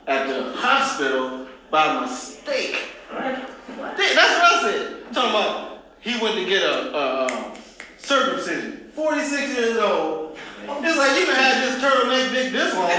at 0.06 0.26
the 0.26 0.52
hospital 0.56 1.46
by 1.70 2.00
mistake. 2.00 2.90
Right? 3.12 3.46
That's 3.76 4.16
what 4.16 4.18
I 4.18 4.60
said. 4.62 4.96
I'm 5.08 5.14
talking 5.14 5.30
about 5.30 5.84
he 6.00 6.18
went 6.20 6.34
to 6.36 6.44
get 6.44 6.62
a, 6.62 6.96
a, 6.96 7.26
um, 7.26 7.52
circumcision. 7.98 8.90
46 8.94 9.56
years 9.56 9.78
old. 9.78 10.36
It's 10.64 10.98
like 10.98 11.18
you 11.18 11.26
can 11.26 11.34
have 11.34 11.62
this 11.62 11.82
turtleneck 11.82 12.30
dick 12.32 12.52
this 12.52 12.74
long. 12.74 12.90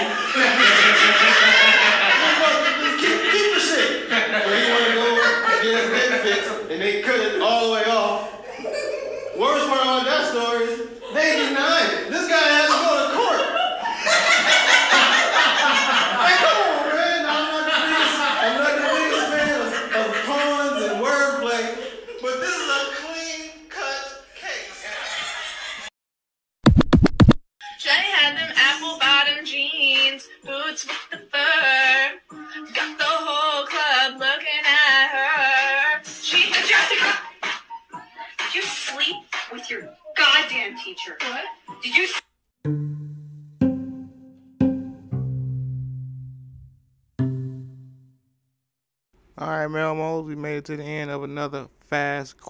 Keep, 3.03 3.19
keep 3.31 3.53
the 3.53 3.59
shit. 3.59 4.09
But 4.09 4.47
he 4.47 4.71
wanted 4.71 4.87
to 4.87 4.95
go 4.95 5.05
get 5.61 5.73
his 5.75 5.89
dick 5.91 6.21
fixed, 6.21 6.71
and 6.71 6.81
they 6.81 7.01
cut 7.01 7.19
it 7.19 7.41
all 7.41 7.67
the 7.67 7.73
way 7.73 7.83
off. 7.85 8.31
Worst 9.37 9.67
part 9.67 9.81
about 9.81 10.05
that 10.05 10.31
story 10.31 10.63
is 10.63 10.89
they 11.13 11.49
denied 11.49 11.69
it. 11.69 11.72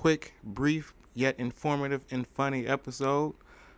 Quick, 0.04 0.34
brief, 0.44 0.94
yet 1.14 1.34
informative 1.40 2.04
and 2.12 2.28
funny 2.28 2.68
episode. 2.68 3.34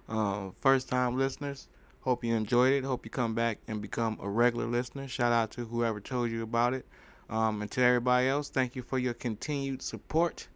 Uh, 0.09 0.49
first 0.59 0.89
time 0.89 1.15
listeners, 1.15 1.67
hope 2.01 2.23
you 2.23 2.33
enjoyed 2.33 2.73
it. 2.73 2.83
Hope 2.83 3.05
you 3.05 3.11
come 3.11 3.35
back 3.35 3.59
and 3.67 3.79
become 3.79 4.17
a 4.19 4.27
regular 4.27 4.65
listener. 4.65 5.07
Shout 5.07 5.31
out 5.31 5.51
to 5.51 5.65
whoever 5.65 5.99
told 5.99 6.31
you 6.31 6.41
about 6.41 6.73
it. 6.73 6.87
Um, 7.29 7.61
and 7.61 7.69
to 7.69 7.81
everybody 7.83 8.27
else, 8.27 8.49
thank 8.49 8.75
you 8.75 8.81
for 8.81 8.97
your 8.97 9.13
continued 9.13 9.83
support. 9.83 10.47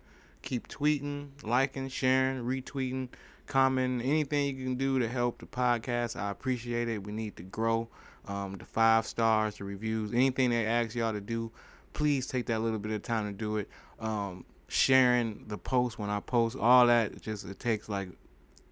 Keep 0.42 0.70
tweeting, 0.70 1.28
liking, 1.44 1.88
sharing, 1.88 2.44
retweeting, 2.46 3.10
commenting, 3.46 4.02
anything 4.02 4.58
you 4.58 4.64
can 4.64 4.74
do 4.74 4.98
to 4.98 5.08
help 5.08 5.38
the 5.38 5.46
podcast. 5.46 6.20
I 6.20 6.32
appreciate 6.32 6.90
it. 6.90 7.04
We 7.04 7.12
need 7.12 7.36
to 7.36 7.44
grow. 7.44 7.88
Um, 8.28 8.56
the 8.58 8.66
five 8.66 9.06
stars, 9.06 9.60
the 9.60 9.66
reviews, 9.66 10.14
anything 10.14 10.50
they 10.50 10.66
ask 10.66 10.96
y'all 10.96 11.14
to 11.14 11.22
do, 11.22 11.52
please 11.94 12.26
take 12.26 12.48
that 12.48 12.60
little 12.60 12.80
bit 12.80 12.92
of 12.92 13.04
time 13.04 13.28
to 13.28 13.34
do 13.34 13.58
it. 13.58 13.70
Um, 14.00 14.46
sharing 14.70 15.46
the 15.48 15.58
post 15.58 16.00
when 16.00 16.10
I 16.10 16.20
post, 16.20 16.58
all 16.58 16.88
that, 16.88 17.22
just 17.22 17.46
it 17.46 17.60
takes 17.60 17.90
like 17.90 18.10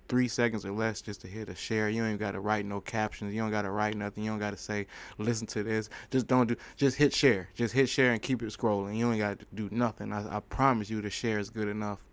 three 0.07 0.27
seconds 0.27 0.65
or 0.65 0.71
less 0.71 1.01
just 1.01 1.21
to 1.21 1.27
hit 1.27 1.49
a 1.49 1.55
share. 1.55 1.89
You 1.89 2.05
ain't 2.05 2.19
got 2.19 2.31
to 2.31 2.39
write 2.39 2.65
no 2.65 2.79
captions. 2.81 3.33
You 3.33 3.41
don't 3.41 3.51
got 3.51 3.63
to 3.63 3.71
write 3.71 3.95
nothing. 3.95 4.23
You 4.23 4.31
don't 4.31 4.39
got 4.39 4.51
to 4.51 4.57
say, 4.57 4.87
listen 5.17 5.47
to 5.47 5.63
this. 5.63 5.89
Just 6.11 6.27
don't 6.27 6.47
do, 6.47 6.55
just 6.75 6.97
hit 6.97 7.13
share. 7.13 7.49
Just 7.53 7.73
hit 7.73 7.89
share 7.89 8.13
and 8.13 8.21
keep 8.21 8.41
it 8.41 8.45
scrolling. 8.47 8.97
You 8.97 9.11
ain't 9.11 9.19
got 9.19 9.39
to 9.39 9.45
do 9.53 9.69
nothing. 9.71 10.13
I, 10.13 10.37
I 10.37 10.39
promise 10.39 10.89
you 10.89 11.01
the 11.01 11.09
share 11.09 11.39
is 11.39 11.49
good 11.49 11.67
enough. 11.67 12.03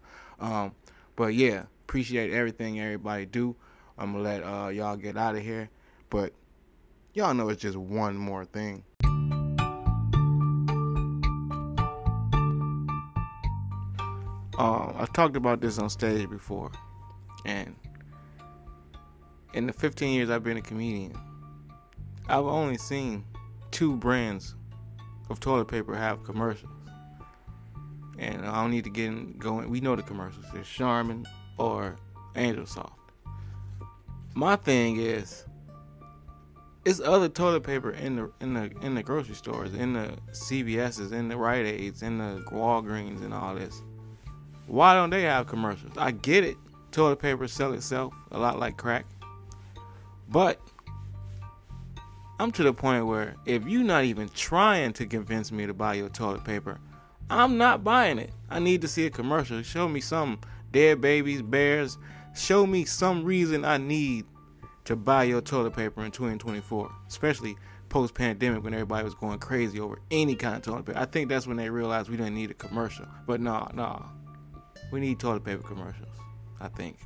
Um, 0.40 0.73
but 1.16 1.35
yeah, 1.35 1.64
appreciate 1.85 2.33
everything 2.33 2.81
everybody 2.81 3.27
do. 3.27 3.55
I'm 3.97 4.12
going 4.12 4.25
to 4.25 4.31
let 4.31 4.42
uh, 4.42 4.68
y'all 4.68 4.97
get 4.97 5.16
out 5.16 5.37
of 5.37 5.42
here. 5.42 5.70
But 6.11 6.33
y'all 7.12 7.35
know 7.35 7.49
it's 7.49 7.62
just 7.62 7.77
one 7.77 8.16
more 8.16 8.44
thing. 8.44 8.85
Um, 14.59 14.95
I 14.97 15.07
talked 15.07 15.37
about 15.37 15.61
this 15.61 15.79
on 15.79 15.90
stage 15.90 16.31
before, 16.31 16.71
and 17.45 17.75
in 19.53 19.67
the 19.67 19.73
15 19.73 20.12
years 20.12 20.31
I've 20.31 20.45
been 20.45 20.57
a 20.57 20.62
comedian, 20.62 21.14
I've 22.29 22.45
only 22.45 22.79
seen 22.79 23.25
two 23.71 23.97
brands 23.97 24.55
of 25.29 25.40
toilet 25.40 25.67
paper 25.67 25.95
have 25.95 26.23
commercials. 26.23 26.71
And 28.19 28.47
I 28.47 28.62
don't 28.62 28.71
need 28.71 28.85
to 28.85 28.90
get 28.90 29.07
in, 29.07 29.37
going. 29.38 29.69
We 29.69 29.81
know 29.81 29.97
the 29.97 30.03
commercials. 30.03 30.47
It's 30.55 30.69
Charmin 30.69 31.27
or 31.59 31.97
Angel 32.37 32.67
Soft. 32.67 32.93
My 34.35 34.55
thing 34.55 34.99
is, 34.99 35.45
it's 36.85 37.01
other 37.01 37.29
toilet 37.29 37.64
paper 37.64 37.90
in 37.90 38.17
the 38.17 38.31
in 38.40 38.55
the 38.55 38.71
in 38.83 38.95
the 38.95 39.03
grocery 39.03 39.35
stores, 39.35 39.75
in 39.75 39.95
the 39.95 40.17
CVS's, 40.31 41.11
in 41.12 41.29
the 41.29 41.37
Rite 41.37 41.67
Aids, 41.67 42.03
in 42.03 42.19
the 42.19 42.45
Walgreens, 42.53 43.25
and 43.25 43.35
all 43.35 43.55
this. 43.57 43.83
Why 44.66 44.94
don't 44.94 45.11
they 45.11 45.22
have 45.22 45.46
commercials? 45.46 45.92
I 45.96 46.11
get 46.11 46.44
it. 46.44 46.57
Toilet 46.90 47.18
paper 47.18 47.48
sell 47.48 47.72
itself 47.72 48.14
a 48.31 48.38
lot 48.38 48.59
like 48.59 48.77
crack. 48.77 49.07
But 50.29 50.61
I'm 52.38 52.50
to 52.53 52.62
the 52.62 52.72
point 52.72 53.07
where 53.07 53.35
if 53.46 53.66
you're 53.66 53.83
not 53.83 54.05
even 54.05 54.29
trying 54.29 54.92
to 54.94 55.07
convince 55.07 55.53
me 55.53 55.66
to 55.66 55.74
buy 55.74 55.94
your 55.94 56.09
toilet 56.09 56.44
paper, 56.44 56.81
I'm 57.31 57.57
not 57.59 57.85
buying 57.85 58.18
it. 58.18 58.33
I 58.50 58.59
need 58.59 58.83
to 58.83 58.88
see 58.88 59.07
a 59.07 59.11
commercial. 59.11 59.62
Show 59.62 59.88
me 59.88 60.00
some 60.00 60.40
dead 60.72 61.00
babies, 61.00 61.42
bears. 61.42 61.98
Show 62.35 62.66
me 62.66 62.85
some 62.85 63.24
reason 63.24 63.64
I 63.64 63.79
need 63.79 64.24
to 64.85 64.96
buy 64.96 65.24
your 65.24 65.40
toilet 65.40 65.74
paper 65.74 66.05
in 66.05 66.11
2024, 66.11 66.90
especially 67.09 67.57
post 67.88 68.14
pandemic 68.14 68.64
when 68.64 68.74
everybody 68.74 69.05
was 69.05 69.14
going 69.14 69.38
crazy 69.38 69.79
over 69.79 69.98
any 70.11 70.35
kind 70.35 70.57
of 70.57 70.62
toilet 70.62 70.87
paper. 70.87 70.98
I 70.98 71.07
think 71.07 71.29
that's 71.29 71.46
when 71.46 71.57
they 71.57 71.70
realized 71.70 72.11
we 72.11 72.16
didn't 72.16 72.35
need 72.35 72.50
a 72.50 72.55
commercial. 72.55 73.07
But 73.27 73.40
nah, 73.40 73.68
nah. 73.72 74.03
We 74.90 75.01
need 75.01 75.18
toilet 75.18 75.44
paper 75.44 75.62
commercials. 75.62 76.16
I 76.61 76.68
think. 76.68 76.99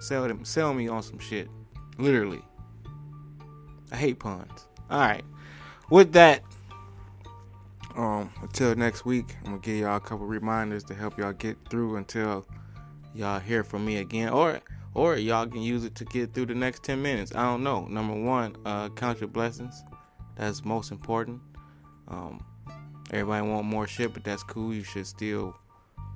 Sell 0.00 0.26
them 0.26 0.44
sell 0.44 0.74
me 0.74 0.88
on 0.88 1.02
some 1.02 1.18
shit. 1.18 1.48
Literally. 1.98 2.42
I 3.92 3.96
hate 3.96 4.18
puns. 4.18 4.66
Alright. 4.90 5.24
With 5.90 6.12
that, 6.12 6.42
um, 7.96 8.30
until 8.42 8.74
next 8.76 9.04
week, 9.04 9.36
I'm 9.40 9.52
gonna 9.52 9.58
give 9.58 9.76
y'all 9.76 9.96
a 9.96 10.00
couple 10.00 10.26
reminders 10.26 10.84
to 10.84 10.94
help 10.94 11.18
y'all 11.18 11.32
get 11.32 11.58
through 11.68 11.96
until 11.96 12.46
y'all 13.14 13.40
hear 13.40 13.64
from 13.64 13.84
me 13.84 13.98
again. 13.98 14.30
Or 14.30 14.60
or 14.94 15.16
y'all 15.16 15.46
can 15.46 15.62
use 15.62 15.84
it 15.84 15.94
to 15.96 16.04
get 16.04 16.34
through 16.34 16.46
the 16.46 16.54
next 16.54 16.82
10 16.82 17.00
minutes. 17.00 17.32
I 17.34 17.42
don't 17.44 17.62
know. 17.62 17.86
Number 17.86 18.14
one, 18.14 18.56
uh, 18.64 18.88
count 18.90 19.20
your 19.20 19.28
blessings. 19.28 19.84
That's 20.36 20.64
most 20.64 20.90
important. 20.90 21.40
Um, 22.08 22.44
everybody 23.12 23.46
want 23.46 23.66
more 23.66 23.86
shit, 23.86 24.12
but 24.12 24.24
that's 24.24 24.42
cool. 24.42 24.74
You 24.74 24.82
should 24.82 25.06
still 25.06 25.56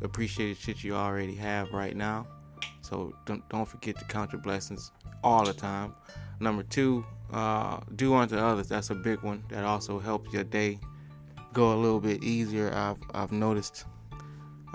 appreciate 0.02 0.54
the 0.54 0.60
shit 0.60 0.84
you 0.84 0.94
already 0.94 1.34
have 1.34 1.72
right 1.72 1.96
now. 1.96 2.26
So 2.80 3.14
don't, 3.26 3.46
don't 3.48 3.66
forget 3.66 3.98
to 3.98 4.04
count 4.04 4.32
your 4.32 4.40
blessings 4.40 4.92
all 5.22 5.44
the 5.44 5.52
time. 5.52 5.94
Number 6.40 6.62
two, 6.62 7.04
uh, 7.32 7.80
do 7.96 8.14
unto 8.14 8.36
others. 8.36 8.68
That's 8.68 8.90
a 8.90 8.94
big 8.94 9.22
one. 9.22 9.42
That 9.48 9.64
also 9.64 9.98
helps 9.98 10.32
your 10.32 10.44
day 10.44 10.78
go 11.52 11.72
a 11.72 11.76
little 11.76 12.00
bit 12.00 12.22
easier. 12.22 12.72
I've 12.74 12.98
I've 13.14 13.32
noticed. 13.32 13.84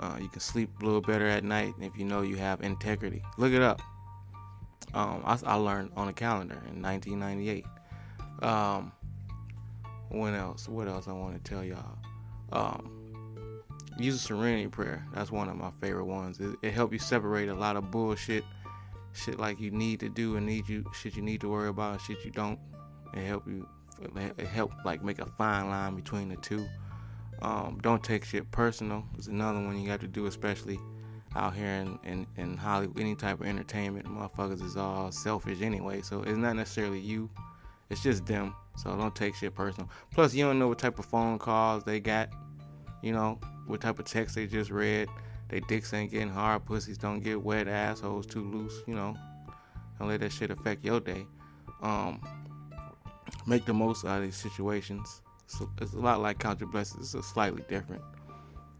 Uh, 0.00 0.16
you 0.18 0.28
can 0.28 0.40
sleep 0.40 0.70
a 0.80 0.84
little 0.84 1.02
better 1.02 1.26
at 1.26 1.44
night 1.44 1.74
if 1.78 1.96
you 1.98 2.06
know 2.06 2.22
you 2.22 2.36
have 2.36 2.62
integrity. 2.62 3.22
Look 3.36 3.52
it 3.52 3.60
up. 3.60 3.82
Um, 4.94 5.22
I, 5.26 5.38
I, 5.44 5.54
learned 5.56 5.92
on 5.94 6.08
a 6.08 6.12
calendar 6.12 6.60
in 6.72 6.80
1998. 6.80 7.66
Um, 8.42 8.92
what 10.08 10.32
else? 10.32 10.68
What 10.68 10.88
else 10.88 11.06
I 11.06 11.12
want 11.12 11.42
to 11.42 11.50
tell 11.50 11.62
y'all? 11.62 11.98
Um, 12.50 12.99
use 13.98 14.14
a 14.14 14.18
serenity 14.18 14.68
prayer. 14.68 15.04
That's 15.14 15.30
one 15.30 15.48
of 15.48 15.56
my 15.56 15.70
favorite 15.80 16.06
ones. 16.06 16.40
It, 16.40 16.56
it 16.62 16.72
helps 16.72 16.92
you 16.92 16.98
separate 16.98 17.48
a 17.48 17.54
lot 17.54 17.76
of 17.76 17.90
bullshit, 17.90 18.44
shit 19.12 19.38
like 19.38 19.60
you 19.60 19.70
need 19.70 20.00
to 20.00 20.08
do 20.08 20.36
and 20.36 20.46
need 20.46 20.68
you, 20.68 20.84
shit 20.94 21.16
you 21.16 21.22
need 21.22 21.40
to 21.42 21.48
worry 21.48 21.68
about, 21.68 22.00
shit 22.00 22.24
you 22.24 22.30
don't. 22.30 22.58
It 23.14 23.24
help 23.24 23.46
you. 23.46 23.68
It 24.16 24.46
help 24.46 24.72
like 24.84 25.02
make 25.02 25.18
a 25.18 25.26
fine 25.26 25.68
line 25.68 25.94
between 25.94 26.28
the 26.28 26.36
two. 26.36 26.66
Um, 27.42 27.78
don't 27.82 28.02
take 28.02 28.24
shit 28.24 28.50
personal. 28.50 29.04
It's 29.16 29.26
another 29.26 29.60
one 29.60 29.78
you 29.78 29.86
got 29.86 30.00
to 30.00 30.08
do, 30.08 30.26
especially 30.26 30.78
out 31.36 31.54
here 31.54 31.66
in, 31.66 31.98
in, 32.04 32.26
in 32.36 32.56
Hollywood. 32.56 32.98
Any 32.98 33.14
type 33.14 33.40
of 33.40 33.46
entertainment, 33.46 34.06
motherfuckers 34.06 34.62
is 34.62 34.76
all 34.76 35.10
selfish 35.12 35.60
anyway. 35.60 36.02
So 36.02 36.22
it's 36.22 36.38
not 36.38 36.56
necessarily 36.56 37.00
you. 37.00 37.30
It's 37.88 38.02
just 38.02 38.26
them. 38.26 38.54
So 38.76 38.96
don't 38.96 39.14
take 39.14 39.34
shit 39.34 39.54
personal. 39.54 39.90
Plus, 40.12 40.34
you 40.34 40.44
don't 40.44 40.58
know 40.58 40.68
what 40.68 40.78
type 40.78 40.98
of 40.98 41.04
phone 41.04 41.38
calls 41.38 41.84
they 41.84 42.00
got. 42.00 42.30
You 43.02 43.12
know, 43.12 43.38
what 43.66 43.80
type 43.80 43.98
of 43.98 44.04
text 44.04 44.34
they 44.34 44.46
just 44.46 44.70
read. 44.70 45.08
They 45.48 45.60
dicks 45.60 45.92
ain't 45.92 46.12
getting 46.12 46.28
hard, 46.28 46.64
pussies 46.64 46.96
don't 46.96 47.20
get 47.20 47.42
wet, 47.42 47.66
assholes 47.66 48.26
too 48.26 48.42
loose, 48.42 48.82
you 48.86 48.94
know. 48.94 49.16
Don't 49.98 50.08
let 50.08 50.20
that 50.20 50.32
shit 50.32 50.50
affect 50.50 50.84
your 50.84 51.00
day. 51.00 51.26
Um, 51.82 52.20
make 53.46 53.64
the 53.64 53.74
most 53.74 54.04
out 54.04 54.18
of 54.18 54.24
these 54.24 54.36
situations. 54.36 55.22
A, 55.60 55.64
it's 55.82 55.92
a 55.94 55.98
lot 55.98 56.20
like 56.20 56.38
Count 56.38 56.60
Your 56.60 56.68
Blessings, 56.68 57.14
it's 57.14 57.26
a 57.26 57.28
slightly 57.28 57.64
different. 57.68 58.02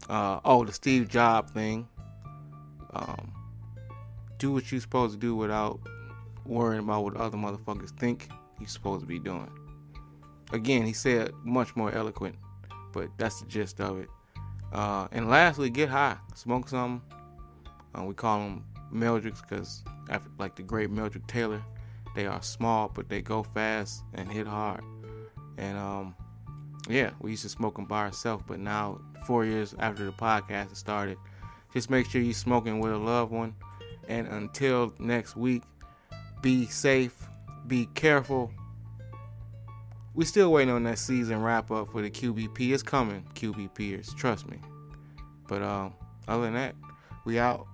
Uh, 0.09 0.39
oh, 0.45 0.63
the 0.63 0.71
Steve 0.71 1.09
Jobs 1.09 1.51
thing. 1.51 1.87
Um, 2.93 3.33
do 4.37 4.51
what 4.51 4.71
you're 4.71 4.81
supposed 4.81 5.13
to 5.13 5.19
do 5.19 5.35
without 5.35 5.79
worrying 6.45 6.83
about 6.83 7.03
what 7.03 7.15
other 7.15 7.37
motherfuckers 7.37 7.91
think 7.99 8.29
you're 8.59 8.67
supposed 8.67 9.01
to 9.01 9.07
be 9.07 9.19
doing. 9.19 9.49
Again, 10.51 10.85
he 10.85 10.93
said 10.93 11.31
much 11.43 11.75
more 11.75 11.91
eloquent, 11.91 12.35
but 12.91 13.09
that's 13.17 13.41
the 13.41 13.47
gist 13.47 13.79
of 13.79 13.99
it. 13.99 14.09
Uh, 14.71 15.07
and 15.11 15.29
lastly, 15.29 15.69
get 15.69 15.89
high, 15.89 16.17
smoke 16.35 16.69
some. 16.69 17.01
Uh, 17.97 18.03
we 18.03 18.13
call 18.13 18.39
them 18.39 18.65
Meldricks 18.93 19.41
because, 19.41 19.83
like 20.37 20.55
the 20.55 20.63
great 20.63 20.89
Meldrick 20.89 21.27
Taylor, 21.27 21.61
they 22.15 22.25
are 22.25 22.41
small 22.41 22.89
but 22.93 23.09
they 23.09 23.21
go 23.21 23.43
fast 23.43 24.03
and 24.13 24.31
hit 24.31 24.47
hard. 24.47 24.83
And 25.57 25.77
um, 25.77 26.15
yeah, 26.89 27.11
we 27.19 27.31
used 27.31 27.43
to 27.43 27.49
smoke 27.49 27.75
them 27.75 27.85
by 27.85 28.05
ourselves, 28.05 28.43
but 28.47 28.59
now 28.59 28.99
four 29.25 29.45
years 29.45 29.75
after 29.79 30.05
the 30.05 30.11
podcast 30.11 30.75
started, 30.75 31.17
just 31.73 31.89
make 31.89 32.09
sure 32.09 32.21
you're 32.21 32.33
smoking 32.33 32.79
with 32.79 32.91
a 32.91 32.97
loved 32.97 33.31
one. 33.31 33.55
And 34.07 34.27
until 34.27 34.93
next 34.99 35.35
week, 35.35 35.63
be 36.41 36.65
safe, 36.65 37.27
be 37.67 37.87
careful. 37.93 38.51
We 40.13 40.25
still 40.25 40.51
waiting 40.51 40.73
on 40.73 40.83
that 40.83 40.99
season 40.99 41.41
wrap 41.41 41.71
up 41.71 41.91
for 41.91 42.01
the 42.01 42.09
QBP. 42.09 42.73
It's 42.73 42.83
coming, 42.83 43.25
QBPers. 43.35 44.15
Trust 44.15 44.49
me. 44.49 44.57
But 45.47 45.61
um, 45.61 45.93
other 46.27 46.43
than 46.43 46.53
that, 46.55 46.75
we 47.25 47.39
out. 47.39 47.67